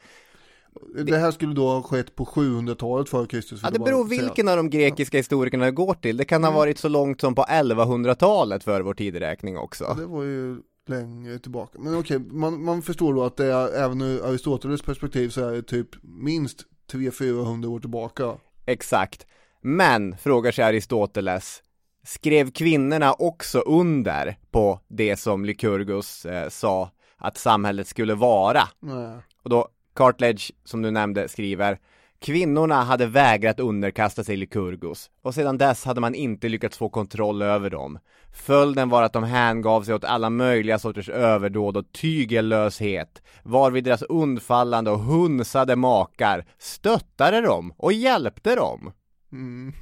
[1.05, 3.59] Det här skulle då ha skett på 700-talet före Kristus.
[3.63, 6.17] Ja, det beror vilken av de grekiska historikerna det går till.
[6.17, 9.95] Det kan ha varit så långt som på 1100-talet för vår tideräkning också.
[9.97, 11.79] Det var ju längre tillbaka.
[11.79, 15.51] Men okej, man, man förstår då att det är, även ur Aristoteles perspektiv så är
[15.51, 18.37] det typ minst 300-400 år tillbaka.
[18.65, 19.27] Exakt.
[19.61, 21.63] Men, frågar sig Aristoteles,
[22.05, 28.61] skrev kvinnorna också under på det som Lykurgus eh, sa att samhället skulle vara?
[28.79, 29.17] Nej.
[29.43, 31.79] Och då, Cartledge, som du nämnde, skriver
[32.21, 37.41] Kvinnorna hade vägrat underkasta sig Lykurgus och sedan dess hade man inte lyckats få kontroll
[37.41, 37.99] över dem.
[38.33, 44.01] Följden var att de hängav sig åt alla möjliga sorters överdåd och tygellöshet, varvid deras
[44.01, 48.91] undfallande och hunsade makar stöttade dem och hjälpte dem.
[49.31, 49.73] Mm.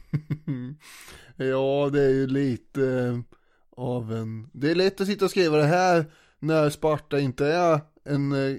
[1.36, 3.20] ja, det är ju lite eh,
[3.78, 4.50] av en...
[4.54, 6.06] Det är lätt att sitta och skriva det här
[6.40, 8.58] när Sparta inte är en eh,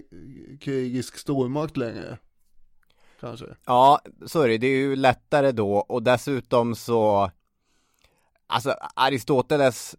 [0.60, 2.18] krigisk stormakt längre.
[3.20, 3.46] Kanske.
[3.66, 4.58] Ja, så är det.
[4.58, 7.30] Det är ju lättare då och dessutom så
[8.46, 9.96] Alltså Aristoteles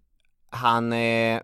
[0.49, 1.41] Han eh,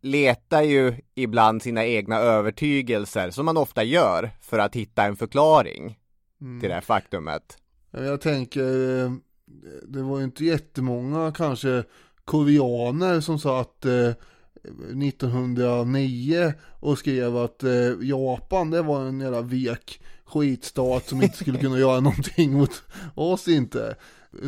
[0.00, 5.98] letar ju ibland sina egna övertygelser, som man ofta gör, för att hitta en förklaring
[6.40, 6.60] Mm.
[6.60, 7.58] till det här faktumet.
[7.90, 8.60] Jag tänker,
[9.04, 9.12] eh,
[9.88, 11.84] det var ju inte jättemånga kanske
[12.24, 14.10] koreaner som satt eh,
[14.64, 21.36] Eh, 1909 och skrev att eh, Japan det var en jävla vek skitstat som inte
[21.36, 22.82] skulle kunna göra någonting mot
[23.14, 23.96] oss inte.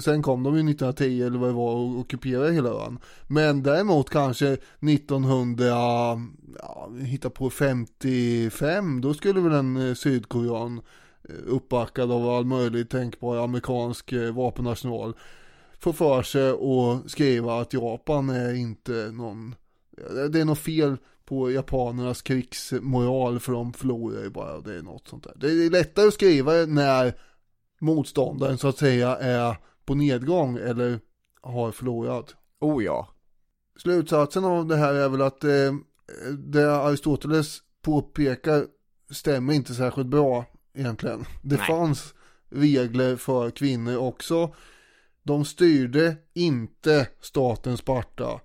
[0.01, 2.99] Sen kom de ju 1910 eller vad det var och ockuperade hela ön.
[3.27, 5.67] Men däremot kanske 1900,
[6.59, 10.81] ja, hitta på 55, då skulle väl en eh, sydkorean
[11.29, 15.15] eh, uppbackad av all möjlig tänkbar amerikansk eh, vapenarsenal
[15.81, 19.55] få för sig och skriva att Japan är inte någon,
[20.31, 25.09] det är något fel på japanernas krigsmoral för de förlorar ju bara, det är något
[25.09, 25.33] sånt där.
[25.37, 27.15] Det är lättare att skriva när
[27.81, 31.01] motståndaren så att säga är på nedgång eller
[31.41, 32.37] har förlorat.
[32.61, 33.09] Oh ja.
[33.77, 35.75] Slutsatsen av det här är väl att eh,
[36.39, 38.67] det Aristoteles påpekar
[39.11, 41.25] stämmer inte särskilt bra egentligen.
[41.43, 41.67] Det Nej.
[41.67, 42.15] fanns
[42.51, 44.55] regler för kvinnor också.
[45.23, 48.41] De styrde inte staten Sparta.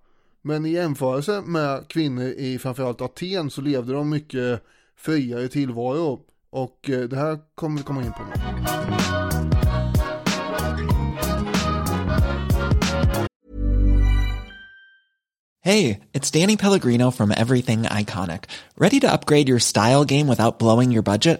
[0.48, 4.62] Men i jämförelse med kvinnor i framförallt Aten så levde de mycket
[4.98, 6.20] friare tillvaro.
[6.50, 8.32] Och eh, det här kommer vi komma in på nu.
[15.64, 18.42] Hej, det är Danny Pellegrino from Everything Iconic.
[18.76, 21.40] Ready to upgrade your style game without blowing your budget?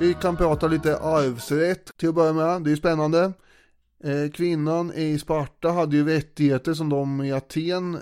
[0.00, 3.32] Vi kan prata lite arvsrätt till att börja med, det är spännande.
[4.04, 7.98] Eh, kvinnan i Sparta hade ju rättigheter som de i Aten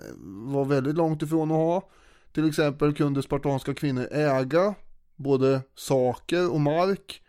[0.52, 1.88] var väldigt långt ifrån att ha.
[2.32, 4.74] Till exempel kunde spartanska kvinnor äga
[5.16, 7.22] både saker och mark.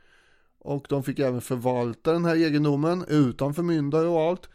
[0.60, 4.50] Och de fick även förvalta den här egendomen utan förmyndare och allt.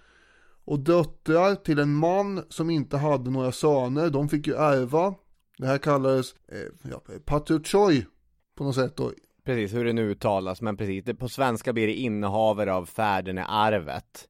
[0.65, 5.15] Och döttrar till en man som inte hade några söner, de fick ju ärva.
[5.59, 8.07] Det här kallades eh, ja, patriarchoi
[8.55, 9.13] på något sätt då.
[9.45, 11.05] Precis, hur det nu uttalas, men precis.
[11.05, 14.29] Det, på svenska blir det innehavare av färden i arvet.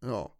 [0.00, 0.34] Ja.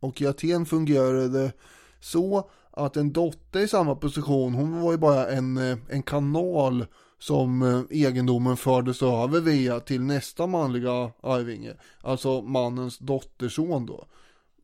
[0.00, 1.52] Och i Aten fungerade det
[2.00, 6.86] så att en dotter i samma position, hon var ju bara en, eh, en kanal
[7.18, 11.76] som eh, egendomen fördes över via till nästa manliga arvinge.
[12.00, 14.06] Alltså mannens dotterson då.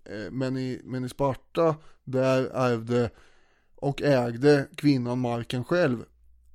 [0.05, 3.11] Eh, Men i, men i Sparta, där ärvde
[3.81, 6.05] och ägde kvinnan marken själv.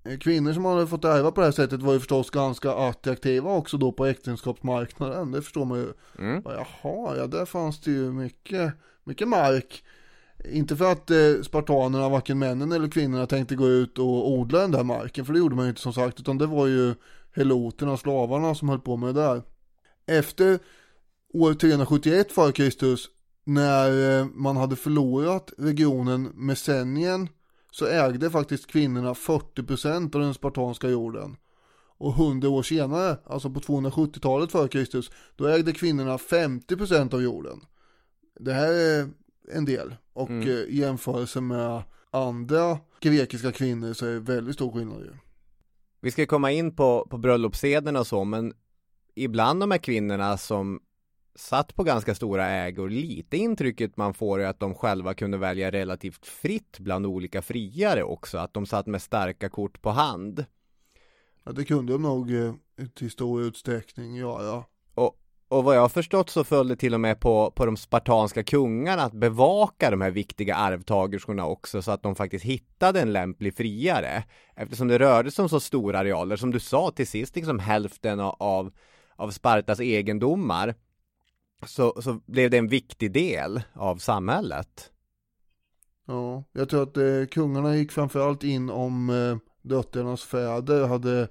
[0.04, 3.52] Eh, Kvinnor som hade fått ärva på det här sättet var ju förstås ganska attraktiva
[3.52, 5.32] också då på äktenskapsmarknaden.
[5.32, 5.94] Det förstår man ju.
[6.20, 6.42] Mm.
[6.46, 9.84] Jaha, ja där fanns det ju mycket, mycket mark.
[10.52, 14.72] Inte för att eh, spartanerna, varken männen eller kvinnorna tänkte gå ut och odla den
[14.72, 16.96] där marken, för det gjorde man ju inte som sagt, utan det var ju
[17.36, 19.42] heloterna, slavarna som höll på med det där.
[20.06, 20.60] Efter
[21.34, 22.96] år 371 f.Kr.
[23.44, 27.30] när eh, man hade förlorat regionen Messenien
[27.72, 31.38] så ägde faktiskt kvinnorna 40% av den spartanska jorden.
[31.98, 35.06] Och 100 år senare, alltså på 270-talet f.Kr.
[35.36, 37.62] då ägde kvinnorna 50% av jorden.
[38.40, 39.10] Det här är
[39.52, 39.96] en del.
[40.14, 40.48] Och Mm.
[40.48, 45.12] eh, i jämförelse med andra grekiska kvinnor så är det väldigt stor skillnad ju.
[46.02, 48.54] Vi ska komma in på, på bröllopssederna och så, men
[49.16, 50.80] ibland de här kvinnorna som
[51.36, 52.90] satt på ganska stora ägor.
[52.90, 58.04] Lite intrycket man får är att de själva kunde välja relativt fritt bland olika friare
[58.04, 58.38] också.
[58.38, 60.46] Att de satt med starka kort på hand.
[61.44, 62.54] Ja, det kunde de nog eh,
[62.96, 64.64] till stor utsträckning göra.
[64.94, 65.18] Och,
[65.48, 69.04] och vad jag har förstått så följde till och med på, på de spartanska kungarna
[69.04, 74.24] att bevaka de här viktiga arvtagerskorna också så att de faktiskt hittade en lämplig friare.
[74.56, 78.20] Eftersom det rörde sig om så stora arealer, som du sa till sist, liksom hälften
[78.20, 78.72] av,
[79.16, 80.76] av Spartas egendomar
[81.66, 84.90] så, så blev det en viktig del av samhället.
[86.08, 91.28] Ja, jag tror att eh, kungarna gick framförallt in om eh, döttrarnas fäder hade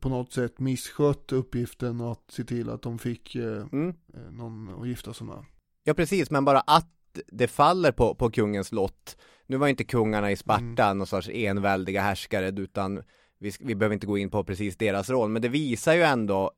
[0.00, 3.88] på något sätt misskött uppgiften att se till att de fick eh, Mm.
[4.14, 5.44] eh, någon att gifta sig med.
[5.84, 6.92] Ja precis, men bara att
[7.26, 9.16] det faller på, på kungens lott.
[9.46, 10.98] Nu var inte kungarna i Sparta Mm.
[10.98, 13.02] någon sorts enväldiga härskare utan
[13.38, 16.50] vi, vi behöver inte gå in på precis deras roll, men det visar ju ändå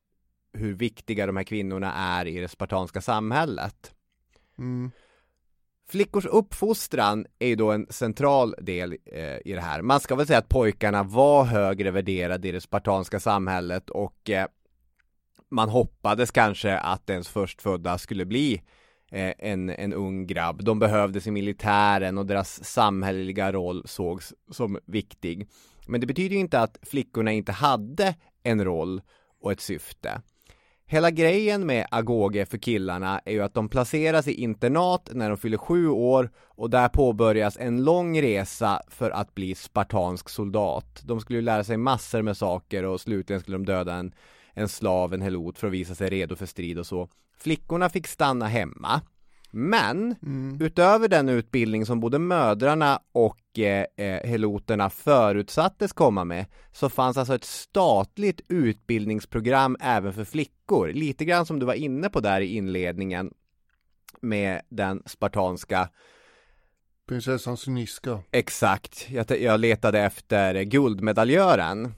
[0.53, 3.93] hur viktiga de här kvinnorna är i det spartanska samhället.
[4.57, 4.91] Mm.
[5.89, 9.81] Flickors uppfostran är ju då en central del eh, i det här.
[9.81, 14.47] Man ska väl säga att pojkarna var högre värderade i det spartanska samhället och eh,
[15.51, 18.61] man hoppades kanske att ens förstfödda skulle bli
[19.11, 20.63] eh, en, en ung grabb.
[20.63, 25.47] De behövdes i militären och deras samhälleliga roll sågs som viktig.
[25.87, 29.01] Men det betyder ju inte att flickorna inte hade en roll
[29.41, 30.21] och ett syfte.
[30.91, 35.37] Hela grejen med agoge för killarna är ju att de placeras i internat när de
[35.37, 41.01] fyller sju år och där påbörjas en lång resa för att bli spartansk soldat.
[41.03, 44.13] De skulle ju lära sig massor med saker och slutligen skulle de döda en,
[44.53, 47.09] en slav, en helot för att visa sig redo för strid och så.
[47.37, 49.01] Flickorna fick stanna hemma.
[49.51, 50.15] Men
[50.59, 57.17] utöver den utbildning som både mödrarna och eh, eh, heloterna förutsattes komma med så fanns
[57.17, 60.87] alltså ett statligt utbildningsprogram även för flickor.
[60.87, 63.33] Lite grann som du var inne på där i inledningen
[64.21, 65.89] med den spartanska
[67.07, 68.19] Prinsessan Syniska.
[68.31, 71.93] Exakt, jag, jag letade efter guldmedaljören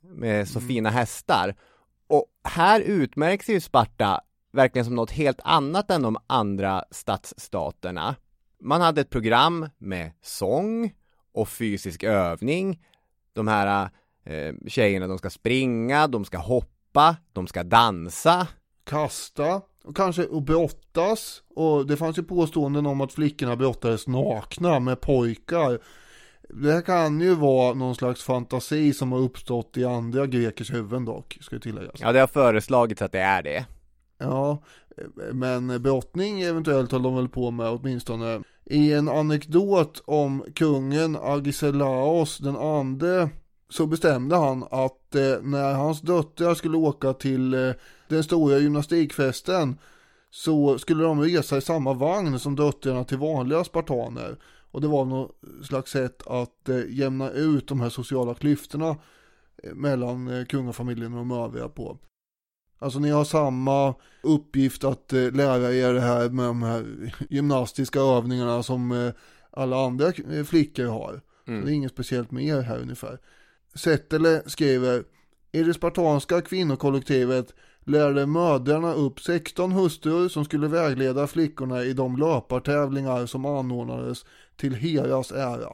[0.00, 1.54] med så fina hästar.
[2.06, 4.20] Och här utmärks ju Sparta
[4.52, 8.16] verkligen som något helt annat än de andra stadsstaterna.
[8.60, 10.92] Man hade ett program med sång
[11.32, 12.82] och fysisk övning.
[13.32, 13.90] De här
[14.24, 18.48] eh, tjejerna, de ska springa, de ska hoppa, de ska dansa.
[18.84, 21.42] Kasta och kanske och brottas.
[21.54, 25.80] Och det fanns ju påståenden om att flickorna brottades nakna med pojkar.
[26.48, 31.04] Det här kan ju vara någon slags fantasi som har uppstått i andra grekers huvuden
[31.04, 32.00] dock, ska ju tilläggas.
[32.00, 33.66] Ja, det har föreslagits att det är det.
[34.20, 34.62] Ja,
[35.32, 38.42] men brottning eventuellt höll de väl på med åtminstone.
[38.64, 43.30] I en anekdot om kungen Agesilaos den ande
[43.68, 47.72] så bestämde han att eh, när hans döttrar skulle åka till eh,
[48.08, 49.78] den stora gymnastikfesten
[50.30, 54.36] så skulle de resa i samma vagn som döttrarna till vanliga spartaner.
[54.70, 58.96] Och det var något slags sätt att eh, jämna ut de här sociala klyftorna
[59.62, 61.98] eh, mellan eh, kungafamiljen och de övriga på.
[62.82, 68.00] Alltså ni har samma uppgift att eh, lära er det här med de här gymnastiska
[68.00, 69.12] övningarna som eh,
[69.50, 71.20] alla andra eh, flickor har.
[71.46, 71.64] Mm.
[71.64, 73.18] Det är inget speciellt med er här ungefär.
[73.74, 75.04] Settele skriver
[75.52, 77.54] I det spartanska kvinnokollektivet
[77.84, 84.24] lärde mödrarna upp 16 hustrur som skulle vägleda flickorna i de löpartävlingar som anordnades
[84.56, 85.72] till Heras ära.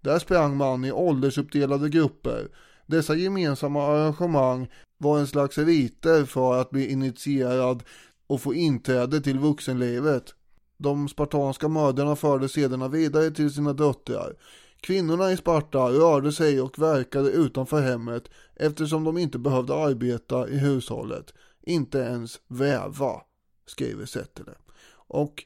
[0.00, 2.48] Där sprang man i åldersuppdelade grupper.
[2.88, 4.68] Dessa gemensamma arrangemang
[4.98, 7.82] var en slags riter för att bli initierad
[8.26, 10.34] och få inträde till vuxenlivet.
[10.78, 14.36] De spartanska mödrarna förde sederna vidare till sina döttrar.
[14.80, 20.58] Kvinnorna i Sparta rörde sig och verkade utanför hemmet eftersom de inte behövde arbeta i
[20.58, 23.20] hushållet, inte ens väva,
[23.66, 24.52] skriver Settele.
[24.92, 25.44] Och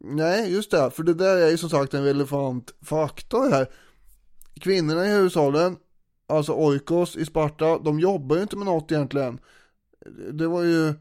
[0.00, 3.70] nej, just det, för det där är ju som sagt en relevant faktor här.
[4.60, 5.76] Kvinnorna i hushållen,
[6.26, 9.38] alltså oikos i Sparta, de jobbar ju inte med något egentligen.
[10.32, 10.94] Det var ju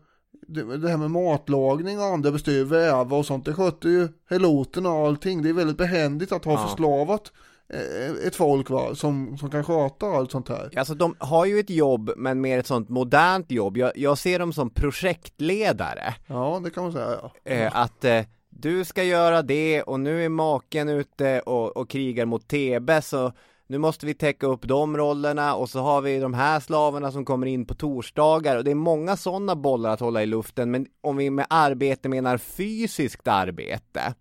[0.48, 4.90] det, det här med matlagning och andra bestyr, väva och sånt, det skötte ju heloterna
[4.90, 5.42] och allting.
[5.44, 6.68] Det är väldigt behändigt att ha Ja.
[6.68, 7.32] förslavat
[7.70, 10.70] eh, ett folk va, som, som kan sköta allt sånt här.
[10.78, 13.78] Alltså de har ju ett jobb men mer ett sånt modernt jobb.
[13.78, 16.16] Jag, jag ser dem som projektledare.
[16.28, 17.52] Ja, det kan man säga ja.
[17.52, 22.26] Eh, att eh, du ska göra det och nu är maken ute och, och krigar
[22.26, 23.32] mot Tebe så
[23.68, 27.26] nu måste vi täcka upp de rollerna och så har vi de här slavarna som
[27.26, 30.88] kommer in på torsdagar och det är många sådana bollar att hålla i luften men
[31.02, 34.14] om vi med arbete menar fysiskt arbete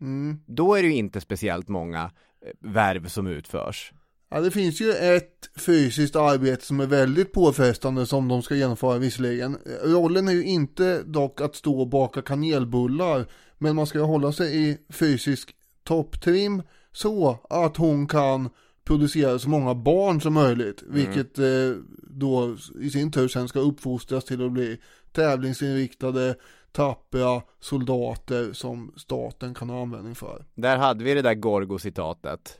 [0.00, 0.38] Mm.
[0.46, 2.02] då är det ju inte speciellt många
[2.46, 3.92] eh, värv som utförs.
[4.30, 8.98] Ja, det finns ju ett fysiskt arbete som är väldigt påfrestande som de ska genomföra
[8.98, 9.58] visserligen.
[9.82, 13.26] Rollen är ju inte dock att stå och baka kanelbullar,
[13.58, 16.62] men man ska hålla sig i fysisk topptrim
[16.92, 18.50] så att hon kan
[18.90, 20.94] producera så många barn som möjligt, mm.
[20.94, 24.80] vilket eh, då i sin tur sen ska uppfostras till att bli
[25.12, 26.36] tävlingsinriktade,
[26.72, 30.44] tappra soldater som staten kan ha användning för.
[30.54, 32.58] Där hade vi det där Gorgo-citatet.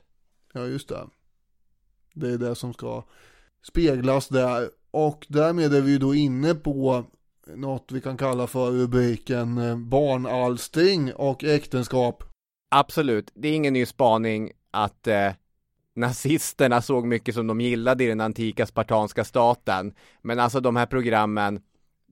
[0.53, 1.07] Ja, just det.
[2.15, 3.05] Det är det som ska
[3.63, 4.71] speglas där.
[4.91, 7.05] Och därmed är vi då inne på
[7.55, 12.25] något vi kan kalla för rubriken eh, barnalstring och äktenskap.
[12.71, 15.33] Absolut, det är ingen ny spaning att eh,
[15.97, 19.95] nazisterna såg mycket som de gillade i den antika spartanska staten.
[20.23, 21.61] Men alltså de här programmen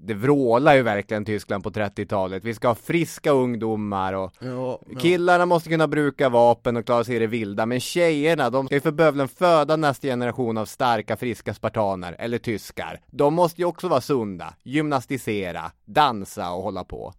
[0.00, 2.44] det vrålar ju verkligen Tyskland på 30-talet.
[2.44, 4.98] Vi ska ha friska ungdomar och ja, ja.
[4.98, 7.66] killarna måste kunna bruka vapen och klara sig i det vilda.
[7.66, 12.38] Men tjejerna, de ska ju för bövelen föda nästa generation av starka, friska spartaner eller
[12.38, 13.00] tyskar.
[13.06, 17.12] De måste ju också vara sunda, gymnastisera, dansa och hålla på.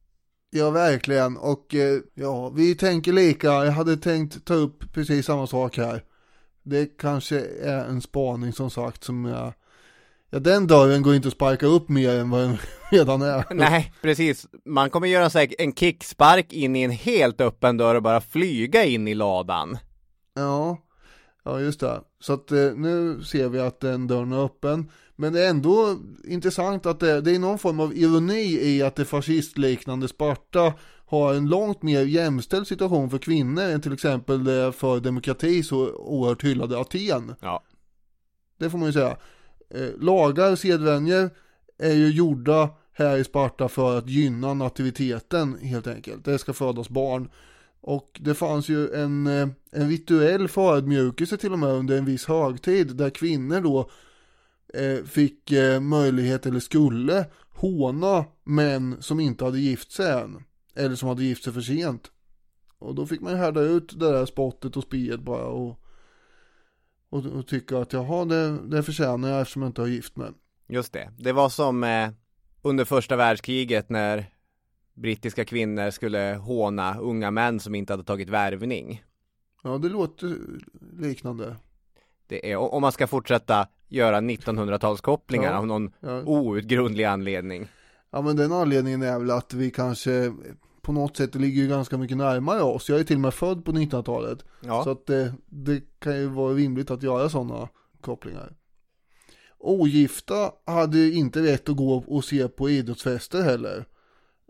[0.51, 1.37] Ja, verkligen.
[1.37, 3.47] Och eh, ja, vi tänker lika.
[3.47, 6.03] Jag hade tänkt ta upp precis samma sak här.
[6.63, 9.53] Det kanske är en spaning som sagt som jag
[10.31, 12.57] Ja den dörren går inte att sparka upp mer än vad den
[12.91, 13.45] redan är.
[13.53, 14.47] Nej, precis.
[14.65, 19.07] Man kommer göra en kickspark in i en helt öppen dörr och bara flyga in
[19.07, 19.77] i ladan.
[20.35, 20.77] Ja,
[21.43, 22.01] ja just det.
[22.19, 24.91] Så att eh, nu ser vi att den dörren är öppen.
[25.15, 28.95] Men det är ändå intressant att det, det är någon form av ironi i att
[28.95, 30.73] det fascistliknande Sparta
[31.09, 35.91] har en långt mer jämställd situation för kvinnor än till exempel det för demokrati så
[35.93, 37.35] oerhört hyllade Aten.
[37.41, 37.63] Ja.
[38.57, 39.17] Det får man ju säga
[39.69, 41.29] eh, lagar, sedvänjor
[41.77, 46.25] är ju gjorda här i Sparta för att gynna nativiteten helt enkelt.
[46.25, 47.29] Det ska födas barn.
[47.81, 52.25] Och det fanns ju en, eh, en rituell förödmjukelse till och med under en viss
[52.25, 53.89] högtid där kvinnor då
[54.73, 60.43] eh, fick eh, möjlighet eller skulle håna män som inte hade gift sig än.
[60.79, 62.11] Eller som hade gift sig för sent.
[62.79, 65.79] Och då fick man härda ut det där spottet och spiet bara och
[67.09, 70.31] och, och tycka att jaha, det, det förtjänar jag eftersom jag inte har gift mig.
[70.67, 72.09] Just det, det var som eh,
[72.61, 74.25] under första världskriget när
[74.93, 79.03] brittiska kvinnor skulle håna unga män som inte hade tagit värvning.
[79.63, 80.37] Ja, det låter
[80.99, 81.55] liknande.
[82.27, 86.21] Det är, om man ska fortsätta göra 1900-talskopplingar ja, av någon ja.
[86.21, 87.67] outgrundlig anledning.
[88.11, 90.33] Ja, men den anledningen är väl att vi kanske
[90.81, 92.89] på något sätt ligger ju ganska mycket närmare oss.
[92.89, 94.45] Jag är till och med född på 1900-talet.
[94.61, 94.83] Ja.
[94.83, 97.69] Så att det, det kan ju vara rimligt att göra sådana
[98.01, 98.55] kopplingar.
[99.57, 103.85] Ogifta hade inte rätt att gå och se på idrottsfester heller.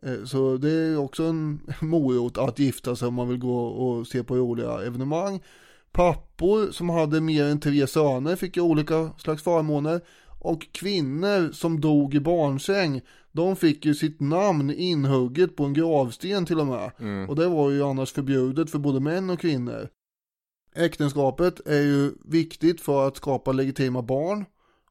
[0.03, 4.07] Eh, så det är också en morot att gifta sig om man vill gå och
[4.07, 5.43] se på roliga evenemang.
[5.91, 10.01] Pappor som hade mer än tre söner fick ju olika slags förmåner.
[10.41, 13.01] Och kvinnor som dog i barnsäng
[13.31, 16.91] de fick ju sitt namn inhugget på en gravsten till och med.
[16.99, 17.29] Mm.
[17.29, 19.89] Och det var ju annars förbjudet för både män och kvinnor.
[20.75, 24.45] Äktenskapet är ju viktigt för att skapa legitima barn.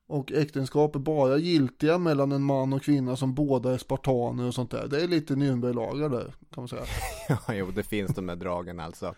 [0.07, 4.55] Och äktenskap är bara giltiga mellan en man och kvinna som båda är spartaner och
[4.55, 4.86] sånt där.
[4.89, 6.82] Det är lite Nürnberglagar där kan man säga.
[7.28, 9.14] ja, jo, det finns de där dragen alltså.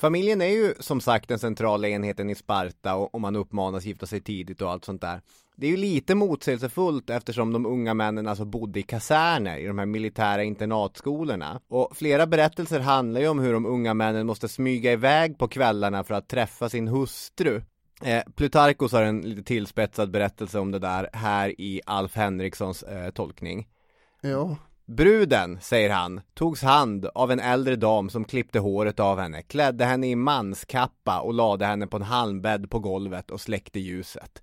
[0.00, 4.06] Familjen är ju som sagt den centrala enheten i Sparta och, och man uppmanas gifta
[4.06, 5.20] sig tidigt och allt sånt där.
[5.56, 9.78] Det är ju lite motsägelsefullt eftersom de unga männen alltså bodde i kaserner i de
[9.78, 11.60] här militära internatskolorna.
[11.68, 16.04] Och flera berättelser handlar ju om hur de unga männen måste smyga iväg på kvällarna
[16.04, 17.62] för att träffa sin hustru.
[18.02, 23.10] Eh, Plutarkos har en lite tillspetsad berättelse om det där här i Alf Henrikssons eh,
[23.10, 23.68] tolkning.
[24.20, 24.56] Ja.
[24.90, 29.84] Bruden, säger han, togs hand av en äldre dam som klippte håret av henne, klädde
[29.84, 34.42] henne i manskappa och lade henne på en halmbädd på golvet och släckte ljuset.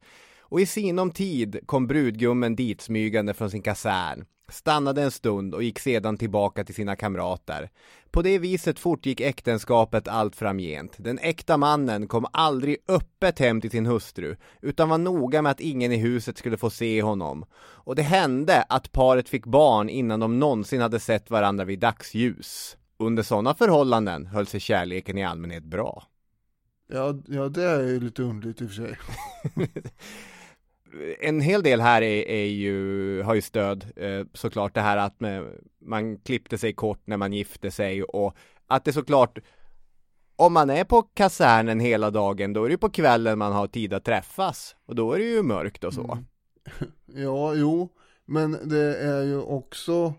[0.50, 5.64] Och i sinom tid kom brudgummen dit smygande från sin kasern, stannade en stund och
[5.64, 7.70] gick sedan tillbaka till sina kamrater.
[8.12, 10.94] På det viset fortgick äktenskapet allt framgent.
[10.98, 15.60] Den äkta mannen kom aldrig öppet hem till sin hustru, utan var noga med att
[15.60, 17.46] ingen i huset skulle få se honom.
[17.56, 22.78] Och det hände att paret fick barn innan de någonsin hade sett varandra vid dagsljus.
[23.00, 26.04] Under sådana förhållanden höll sig kärleken i allmänhet bra.
[26.88, 28.98] Ja, ja det är ju lite underligt i och för sig.
[31.20, 35.20] en hel del här är, är ju, har ju stöd eh, såklart det här att
[35.20, 35.44] med
[35.82, 38.36] man klippte sig kort när man gifte sig och
[38.68, 39.40] att det såklart
[40.36, 43.94] om man är på kasernen hela dagen då är det på kvällen man har tid
[43.94, 46.12] att träffas och då är det ju mörkt och så.
[46.12, 46.26] Mm.
[47.06, 47.90] Ja, jo,
[48.26, 50.14] men det är ju också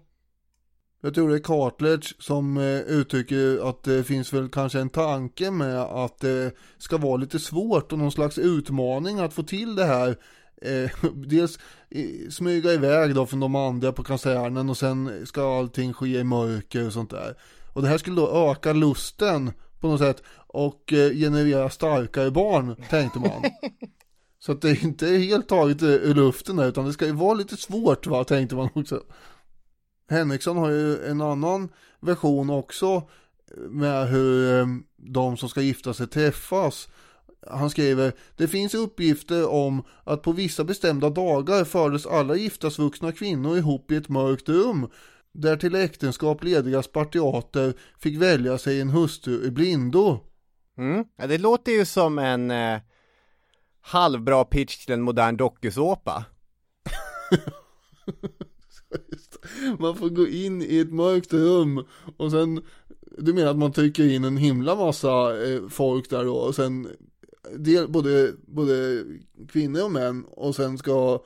[1.01, 5.51] Jag tror det är Cartledge som eh, uttrycker att det finns väl kanske en tanke
[5.51, 9.85] med att det ska vara lite svårt och någon slags utmaning att få till det
[9.85, 10.16] här.
[10.63, 11.59] Eh, dels
[11.91, 16.25] eh, smyga iväg då från de andra på kasernen och sen ska allting ske i
[16.25, 17.37] mörker och sånt där.
[17.73, 22.77] Och det här skulle då öka lusten på något sätt och eh, generera starkare barn
[22.91, 23.43] tänkte man.
[24.41, 27.35] Så att det inte är helt taget ur luften där, utan det ska ju vara
[27.35, 29.03] lite svårt va, tänkte man också.
[30.11, 31.69] Henriksson har ju en annan
[32.01, 33.09] version också
[33.57, 36.89] med hur eh, de som ska gifta sig träffas.
[37.51, 43.57] Han skriver, det finns uppgifter om att på vissa bestämda dagar fördes alla giftasvuxna kvinnor
[43.57, 44.88] ihop i ett mörkt rum
[45.32, 50.20] där till äktenskap lediga spartiater fick välja sig en hustru i blindo.
[50.78, 51.05] Mm.
[51.16, 52.80] Ja, det låter ju som en eh,
[53.80, 56.24] halvbra pitch till en modern dokusåpa.
[59.78, 61.84] man får gå in i ett mörkt rum
[62.16, 62.62] och sen
[63.18, 66.88] Du menar att man trycker in en himla massa eh, folk där då och sen
[67.57, 69.05] del, både, både
[69.49, 71.22] kvinnor och män och sen ska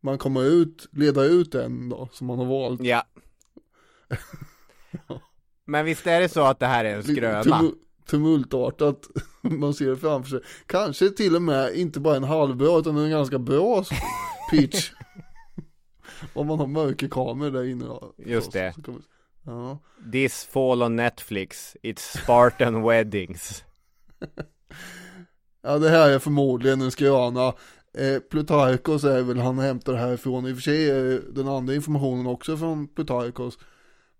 [0.00, 2.82] man komma ut, leda ut en då som man har valt.
[2.82, 3.02] Ja.
[5.64, 7.42] Men visst är det så att det här är en skröna?
[7.42, 7.74] Tum
[8.06, 9.06] tumultartat,
[9.40, 10.40] man ser det framför sig.
[10.66, 13.84] Kanske till och med inte bara en halvbra utan en ganska bra
[14.50, 14.90] pitch.
[16.32, 18.14] Om man har mörkerkameror där inne då.
[18.16, 18.74] Just det.
[19.42, 19.78] Ja.
[20.12, 23.64] This fall on Netflix, it's Spartan weddings
[25.66, 27.46] ja det här är förmodligen en skröna.
[27.98, 30.46] Eh, Plutarkos är väl han hämtar det här ifrån.
[30.46, 33.58] I och för sig är den andra informationen också från Plutarkos.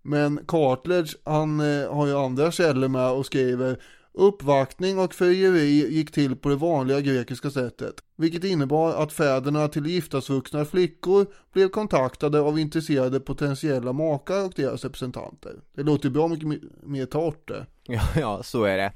[0.01, 3.77] Men Cartledge, han eh, har ju andra källor med och skriver
[4.19, 9.85] Uppvaktning och frieri gick till på det vanliga grekiska sättet, vilket innebar att fäderna till
[9.85, 15.53] giftasvuxna flickor blev kontaktade av intresserade potentiella makar och deras representanter.
[15.75, 16.47] Det låter bra mycket
[16.83, 17.65] mer torrt det.
[17.83, 18.91] Ja, ja, så är det.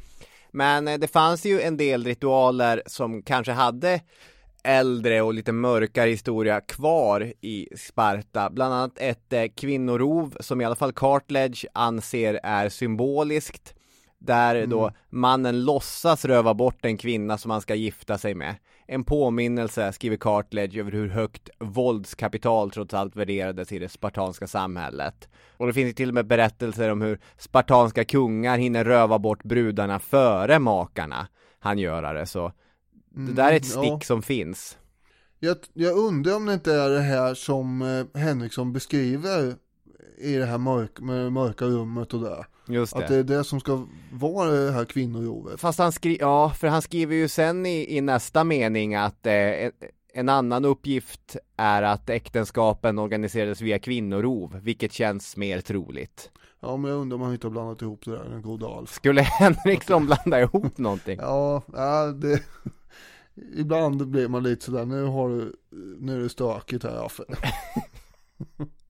[0.52, 4.02] Men eh, det fanns ju en del ritualer som kanske hade
[4.64, 10.66] äldre och lite mörkare historia kvar i Sparta, bland annat ett eh, kvinnorov som i
[10.66, 13.74] alla fall Cartledge anser är symboliskt
[14.20, 14.70] där mm.
[14.70, 18.56] då mannen låtsas röva bort en kvinna som han ska gifta sig med.
[18.94, 25.30] En påminnelse, skriver Cartledge, över hur högt våldskapital trots allt värderades i det spartanska samhället.
[25.58, 30.00] Och det finns till och med berättelser om hur spartanska kungar hinner röva bort brudarna
[30.00, 31.28] före makarna
[31.60, 32.52] han gör det, så
[33.10, 34.06] det där är ett mm, stick ja.
[34.06, 34.78] som finns.
[35.40, 39.56] Jag, jag, undrar om det inte är det här som eh, Henriksson beskriver
[40.18, 41.00] i det här mörk,
[41.32, 42.46] mörka rummet och det.
[42.74, 43.00] Just det.
[43.00, 45.60] Att det är det som ska vara det här kvinnorovet.
[45.60, 49.34] Fast han skriver, ja, för han skriver ju sen i, i nästa mening att eh,
[49.34, 49.72] en,
[50.14, 56.32] en annan uppgift är att äktenskapen organiserades via kvinnorov, vilket känns mer troligt.
[56.60, 58.94] Ja, men jag undrar om han inte har blandat ihop det där, den gode Alf.
[58.94, 61.20] Skulle Henriksson blanda ihop någonting?
[61.22, 62.42] Ja, ja det
[63.56, 65.56] ibland blir man lite sådär, nu har du,
[66.00, 67.24] nu är det stökigt här Affe.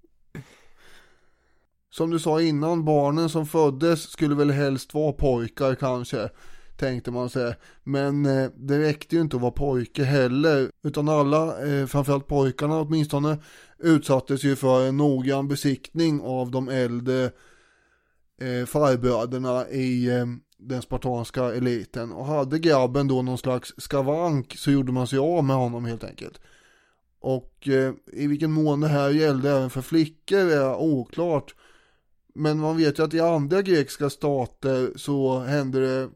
[1.93, 6.29] Som du sa innan, barnen som föddes skulle väl helst vara pojkar kanske,
[6.77, 7.55] tänkte man sig.
[7.83, 12.81] Men eh, det räckte ju inte att vara pojke heller, utan alla, eh, framförallt pojkarna
[12.81, 13.37] åtminstone,
[13.79, 17.23] utsattes ju för en noggrann besiktning av de äldre
[18.41, 20.25] eh, farbröderna i eh,
[20.57, 22.11] den spartanska eliten.
[22.11, 26.03] Och hade grabben då någon slags skavank så gjorde man sig av med honom helt
[26.03, 26.41] enkelt.
[27.19, 31.55] Och eh, i vilken mån det här gällde även för flickor är oklart.
[32.33, 36.09] Men man vet ju att i andra grekiska stater så hände det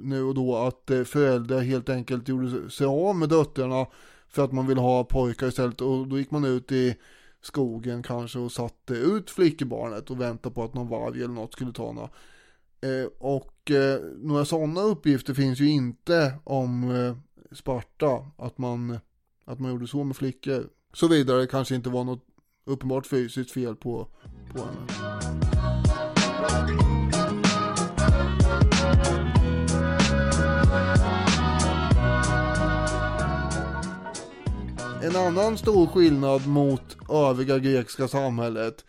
[0.00, 3.86] nu och då att eh, föräldrar helt enkelt gjorde sig av med döttrarna
[4.28, 6.96] för att man ville ha pojkar istället och då gick man ut i
[7.42, 11.72] skogen kanske och satte ut flickebarnet och väntade på att någon varg eller något skulle
[11.72, 12.08] ta henne.
[12.80, 17.16] Eh, och eh, några sådana uppgifter finns ju inte om eh,
[17.52, 18.98] Sparta, att man,
[19.44, 20.68] att man gjorde så med flickor.
[20.92, 22.24] Såvida det kanske inte var något
[22.64, 24.08] uppenbart fysiskt fel på,
[24.52, 25.49] på henne.
[35.02, 38.84] En annan stor skillnad mot övriga grekiska samhället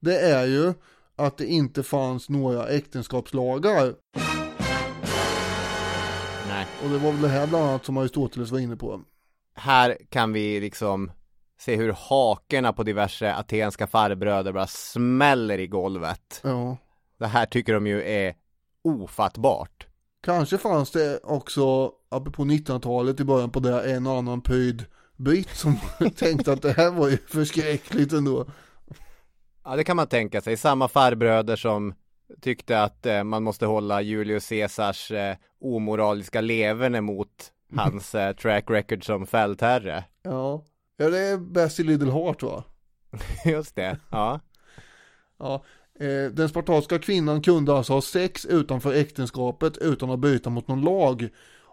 [0.00, 0.74] det är ju
[1.16, 3.94] att det inte fanns några äktenskapslagar.
[6.48, 6.66] Nej.
[6.84, 9.00] Och det var väl det här bland annat som Aristoteles var inne på.
[9.54, 11.10] Här kan vi liksom
[11.60, 16.40] se hur hakerna på diverse atenska farbröder bara smäller i golvet.
[16.44, 16.76] Ja.
[17.18, 18.34] Det här tycker de ju är
[18.82, 19.86] ofattbart.
[20.22, 24.84] Kanske fanns det också, apropå 1900-talet i början på det, en och annan pryd
[25.16, 25.76] britt som
[26.16, 28.46] tänkte att det här var ju förskräckligt ändå.
[29.64, 30.56] Ja, det kan man tänka sig.
[30.56, 31.94] Samma farbröder som
[32.40, 38.70] tyckte att eh, man måste hålla Julius Caesars eh, omoraliska leverne mot hans eh, track
[38.70, 40.04] record som fältherre.
[40.22, 40.64] Ja.
[40.96, 42.64] Ja, det är Basil Little Heart va?
[43.44, 44.40] Just det, ja.
[45.38, 45.64] Ja,
[46.32, 51.28] den spartanska kvinnan kunde alltså ha sex utanför äktenskapet utan att bryta mot någon lag.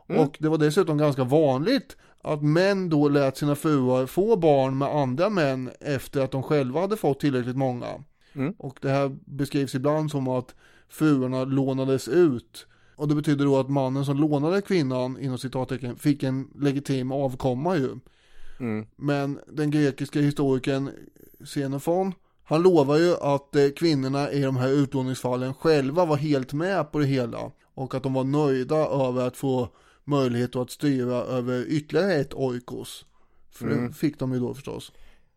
[0.07, 0.21] Mm.
[0.21, 4.87] Och det var dessutom ganska vanligt att män då lät sina fruar få barn med
[4.87, 7.87] andra män efter att de själva hade fått tillräckligt många.
[8.33, 8.53] Mm.
[8.57, 10.55] Och det här beskrivs ibland som att
[10.89, 12.67] fruarna lånades ut.
[12.95, 17.77] Och det betyder då att mannen som lånade kvinnan inom citattecken fick en legitim avkomma
[17.77, 17.89] ju.
[18.59, 18.85] Mm.
[18.95, 20.89] Men den grekiska historikern
[21.45, 22.13] Xenofon
[22.45, 26.99] han lovar ju att eh, kvinnorna i de här utlåningsfallen själva var helt med på
[26.99, 29.69] det hela och att de var nöjda över att få
[30.03, 33.05] möjlighet att styra över ytterligare ett oikos.
[33.51, 33.87] För Mm.
[33.87, 34.91] det fick de ju då förstås.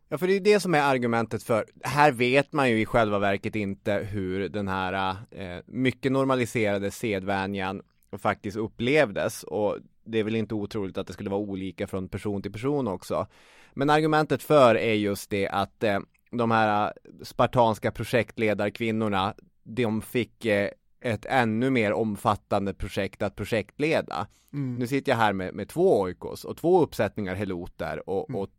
[0.09, 2.85] Ja, för det är ju det som är argumentet för, här vet man ju i
[2.85, 7.81] själva verket inte hur den här eh, mycket normaliserade sedvänjan
[8.17, 12.41] faktiskt upplevdes och det är väl inte otroligt att det skulle vara olika från person
[12.41, 13.27] till person också.
[13.73, 15.99] Men argumentet för är just det att eh,
[16.31, 20.69] de här spartanska projektledarkvinnorna, de fick eh,
[21.01, 24.27] ett ännu mer omfattande projekt att projektleda.
[24.53, 24.75] Mm.
[24.75, 28.49] Nu sitter jag här med, med två oikos och två uppsättningar heloter och, och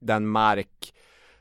[0.00, 0.94] den mark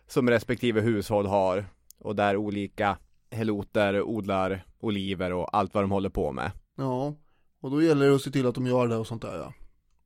[0.07, 1.65] som respektive hushåll har
[1.99, 2.97] och där olika
[3.31, 6.51] heloter odlar oliver och allt vad de håller på med.
[6.75, 7.13] Ja,
[7.61, 9.53] och då gäller det att se till att de gör det och sånt där ja.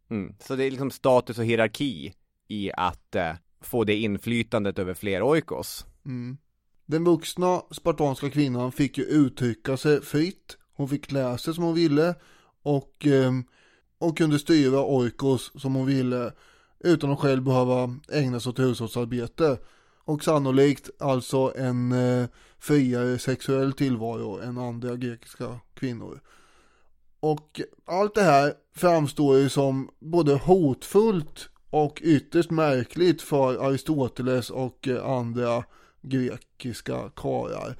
[0.09, 0.35] Mm.
[0.39, 2.13] Så det är liksom status och hierarki
[2.47, 5.85] i att eh, få det inflytandet över fler oikos.
[6.05, 6.37] Mm.
[6.85, 10.57] Den vuxna spartanska kvinnan fick ju uttrycka sig fritt.
[10.73, 12.15] Hon fick klä sig som hon ville
[12.63, 13.43] och, ehm,
[13.97, 16.33] och kunde styra oikos som hon ville
[16.79, 19.57] utan att själv behöva ägna sig åt hushållsarbete.
[20.03, 22.27] Och sannolikt alltså en eh,
[22.59, 26.21] friare sexuell tillvaro än andra grekiska kvinnor.
[27.19, 34.87] Och allt det här framstår ju som både hotfullt och ytterst märkligt för Aristoteles och
[34.87, 35.63] eh, andra
[36.01, 37.75] grekiska karlar.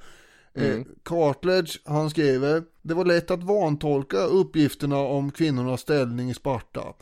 [0.54, 0.80] Mm.
[0.80, 6.94] Eh, Cartledge, han skriver, det var lätt att vantolka uppgifterna om kvinnornas ställning i Sparta.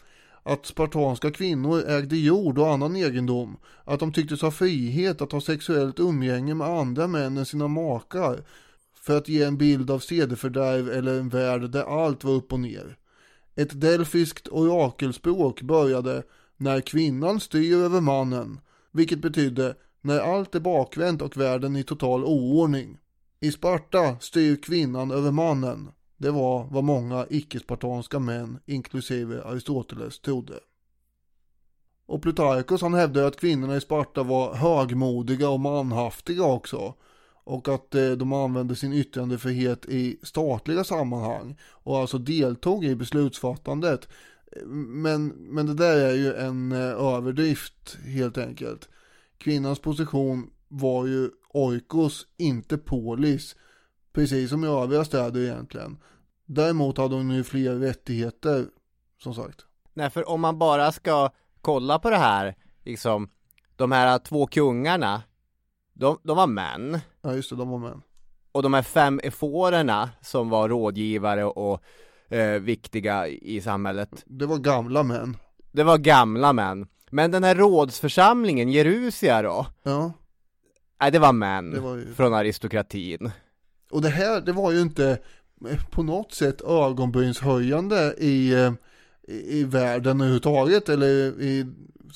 [0.43, 5.41] Att spartanska kvinnor ägde jord och annan egendom, att de tycktes ha frihet att ha
[5.41, 8.45] sexuellt umgänge med andra män än sina makar,
[8.95, 12.61] för att ge en bild av sedefördärv eller en värld där allt var upp och
[12.61, 12.97] ner.
[13.55, 16.23] Ett delfiskt orakelspråk började
[16.61, 18.61] när kvinnan styr över mannen,
[18.93, 22.99] vilket betydde när allt är bakvänt och världen i total oordning.
[23.41, 25.89] I Sparta styr kvinnan över mannen.
[26.17, 30.55] Det var vad många icke-spartanska män, inklusive Aristoteles, trodde.
[32.07, 36.95] Och Plutarkos han hävdar att kvinnorna i Sparta var högmodiga och manhaftiga också.
[37.45, 44.09] Och att eh, de använde sin yttrandefrihet i statliga sammanhang och alltså deltog i beslutsfattandet.
[44.67, 48.89] Men, men det där är ju en eh, överdrift helt enkelt.
[49.39, 53.57] Kvinnans position var ju oikos, inte polis.
[54.13, 55.99] Precis som i övriga städer egentligen.
[56.47, 58.67] Däremot hade hon ju fler rättigheter,
[59.23, 59.67] som sagt.
[59.95, 61.31] Nej, för om man bara ska
[61.61, 63.31] kolla på det här, liksom,
[63.77, 65.23] de här två kungarna,
[65.93, 66.99] de, de var män.
[67.23, 68.03] Ja, just det, de var män.
[68.53, 71.83] Och de här fem eforerna som var rådgivare och
[72.31, 74.11] eh, viktiga i samhället.
[74.27, 75.37] Det var gamla män.
[75.73, 76.87] Det var gamla män.
[77.11, 79.67] Men den här rådsförsamlingen, Jerusia då?
[79.83, 80.13] Ja.
[81.01, 83.31] Nej, det var män Det var ju- från aristokratin.
[83.91, 85.19] Och det här, det var ju inte
[85.71, 88.73] eh, på något sätt ögonbrynshöjande i, eh,
[89.29, 91.07] i, i världen överhuvudtaget eller
[91.43, 91.67] i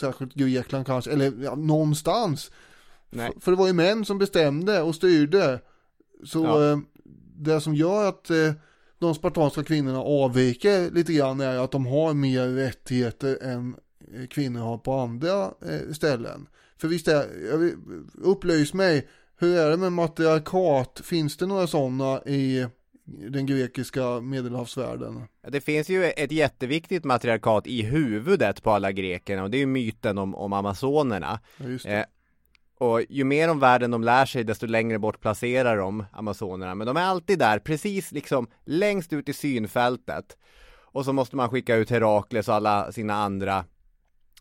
[0.00, 2.50] särskilt Grekland kanske, eller ja, någonstans.
[3.10, 3.32] Nej.
[3.40, 5.60] För det var ju män som bestämde och styrde.
[6.24, 6.70] Så Ja.
[6.70, 6.78] eh,
[7.36, 8.52] det som gör att eh,
[9.04, 13.76] de spartanska kvinnorna avviker lite grann är att de har mer rättigheter än
[14.14, 16.46] eh, kvinnor har på andra eh, ställen.
[16.78, 17.24] För visst är,
[18.14, 21.00] upplys mig, hur är det med matriarkat?
[21.04, 22.66] Finns det några sådana i
[23.04, 25.22] den grekiska medelhavsvärlden?
[25.48, 29.66] Det finns ju ett jätteviktigt matriarkat i huvudet på alla grekerna och det är ju
[29.66, 31.40] myten om, om amazonerna.
[31.56, 31.92] Ja, just det.
[31.92, 32.04] Eh,
[32.78, 36.74] och ju mer om världen de lär sig desto längre bort placerar de amazonerna.
[36.74, 40.36] Men de är alltid där, precis liksom längst ut i synfältet.
[40.82, 43.64] Och så måste man skicka ut Herakles och alla sina andra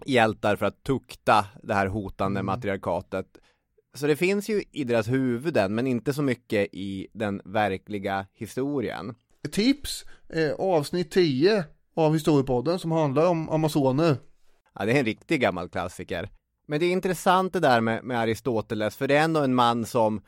[0.05, 2.45] hjältar för att tukta det här hotande Mm.
[2.45, 3.25] matriarkatet.
[3.95, 9.15] Så det finns ju i deras huvuden men inte så mycket i den verkliga historien.
[9.51, 11.65] Tips, eh, avsnitt 10
[11.95, 14.17] av historiepodden som handlar om amazoner.
[14.75, 16.29] Ja, det är en riktig gammal klassiker.
[16.65, 19.85] Men det är intressant det där med, med Aristoteles, för det är ändå en man
[19.85, 20.21] som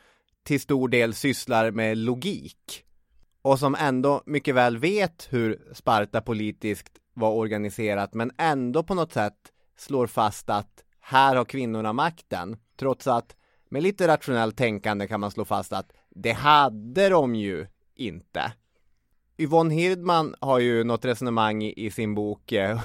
[0.43, 2.83] till stor del sysslar med logik
[3.41, 9.13] och som ändå mycket väl vet hur Sparta politiskt var organiserat men ändå på något
[9.13, 13.35] sätt slår fast att här har kvinnorna makten trots att
[13.69, 18.53] med lite rationellt tänkande kan man slå fast att det hade de ju inte.
[19.37, 22.79] Yvonne Hirdman har ju något resonemang i, i sin bok eh,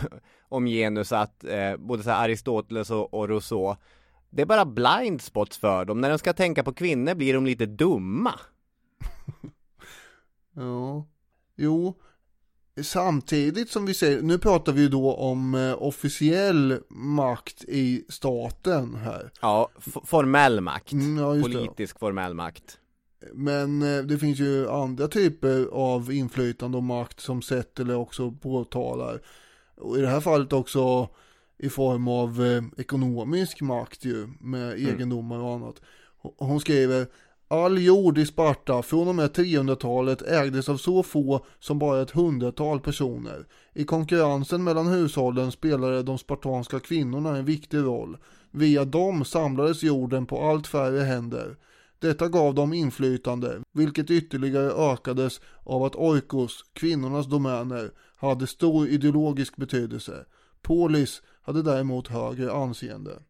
[0.50, 3.76] om genus att eh, både så Aristoteles och, och Rousseau
[4.30, 6.00] det är bara blind spots för dem.
[6.00, 8.34] När de ska tänka på kvinnor blir de lite dumma.
[10.54, 11.06] ja,
[11.56, 11.94] jo,
[12.82, 18.94] samtidigt som vi säger, nu pratar vi ju då om eh, officiell makt i staten
[18.94, 19.30] här.
[19.40, 19.68] Ja,
[20.04, 20.92] formell makt.
[20.92, 21.98] Mm, ja, Politisk det.
[21.98, 22.78] formell makt.
[23.34, 29.20] Men eh, det finns ju andra typer av inflytande och makt som Settele också påtalar.
[29.80, 31.08] Och i det här fallet också
[31.58, 34.88] i form av eh, ekonomisk makt ju med mm.
[34.88, 35.80] egendomar och annat.
[36.38, 37.06] Hon skriver
[37.48, 42.10] All jord i Sparta från och med 300-talet ägdes av så få som bara ett
[42.10, 43.46] hundratal personer.
[43.74, 48.16] I konkurrensen mellan hushållen spelade de spartanska kvinnorna en viktig roll.
[48.50, 51.56] Via dem samlades jorden på allt färre händer.
[51.98, 57.90] Detta gav dem inflytande, vilket ytterligare ökades av att Oikos, kvinnornas domäner,
[58.28, 60.24] hade stor ideologisk betydelse.
[60.62, 63.22] Polis hade däremot högre anseende.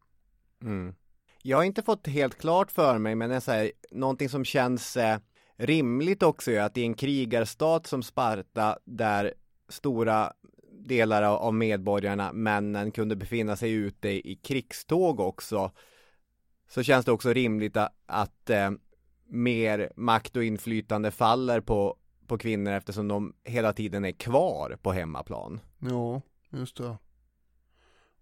[0.62, 0.94] Mm.
[1.42, 5.18] Jag har inte fått helt klart för mig, men det är någonting som känns eh,
[5.56, 9.34] rimligt också är att i en krigarstat som Sparta, där
[9.68, 10.32] stora
[10.72, 15.70] delar av medborgarna, männen, kunde befinna sig ute i krigståg också,
[16.68, 18.70] så känns det också rimligt att, att eh,
[19.28, 21.96] mer makt och inflytande faller på,
[22.30, 25.60] på kvinnor eftersom de hela tiden är kvar på hemmaplan.
[25.78, 26.96] Ja, just det.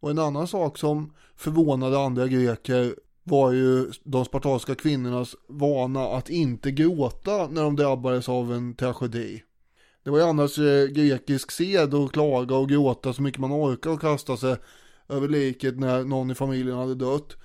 [0.00, 2.94] Och en annan sak som förvånade andra greker
[3.24, 9.42] var ju de spartanska kvinnornas vana att inte gråta när de drabbades av en tragedi.
[10.02, 13.90] Det var ju annars eh, grekisk sed att klaga och gråta så mycket man orkar
[13.90, 14.56] och kasta sig
[15.08, 17.36] över liket när någon i familjen hade dött.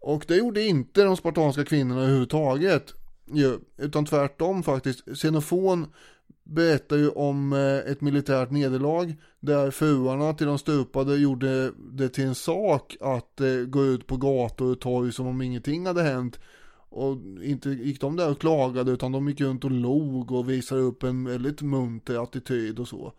[0.00, 2.94] Och det gjorde inte de spartanska kvinnorna överhuvudtaget.
[3.32, 5.04] Ju, utan tvärtom faktiskt.
[5.14, 5.86] Xenofon
[6.44, 12.24] berättar ju om eh, ett militärt nederlag där fruarna till de stupade gjorde det till
[12.24, 16.40] en sak att eh, gå ut på gator och torg som om ingenting hade hänt.
[16.90, 20.80] Och inte gick de där och klagade utan de gick runt och log och visade
[20.80, 23.12] upp en väldigt munter attityd och så.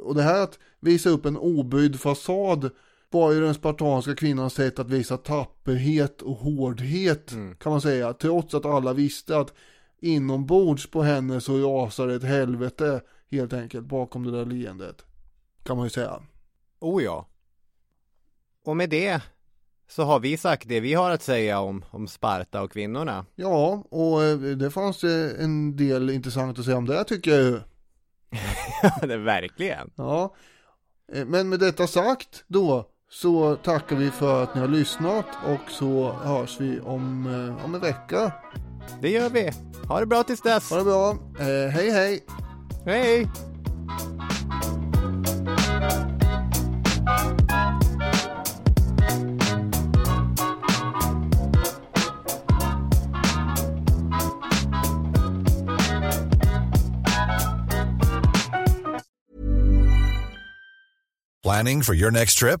[0.00, 2.70] Och det här att visa upp en obrydd fasad
[3.12, 7.56] var ju den spartanska kvinnans sätt att visa tapperhet och hårdhet mm.
[7.56, 8.12] kan man säga.
[8.12, 9.52] Trots att alla visste att
[10.00, 13.00] inombords på henne så rasar ett helvete
[13.30, 15.04] helt enkelt bakom det där leendet.
[15.62, 16.22] Kan man ju säga.
[16.80, 17.28] Oh ja.
[18.64, 19.22] Och med det
[19.88, 23.26] så har vi sagt det vi har att säga om, om Sparta och kvinnorna.
[23.34, 25.04] Ja, och eh, det fanns
[25.38, 27.60] en del intressant att säga om det tycker jag ju.
[28.82, 29.90] Ja, det verkligen.
[29.96, 30.34] Ja,
[31.12, 35.70] eh, men med detta sagt då så tackar vi för att ni har lyssnat och
[35.70, 38.32] så hörs vi om, eh, om en vecka.
[39.00, 39.50] Det gör vi.
[39.88, 40.70] Ha det bra tills dess.
[40.70, 41.10] Ha det bra.
[41.38, 42.24] Eh, hej hej.
[42.84, 43.28] Hej.
[61.42, 62.60] Planning for your next trip?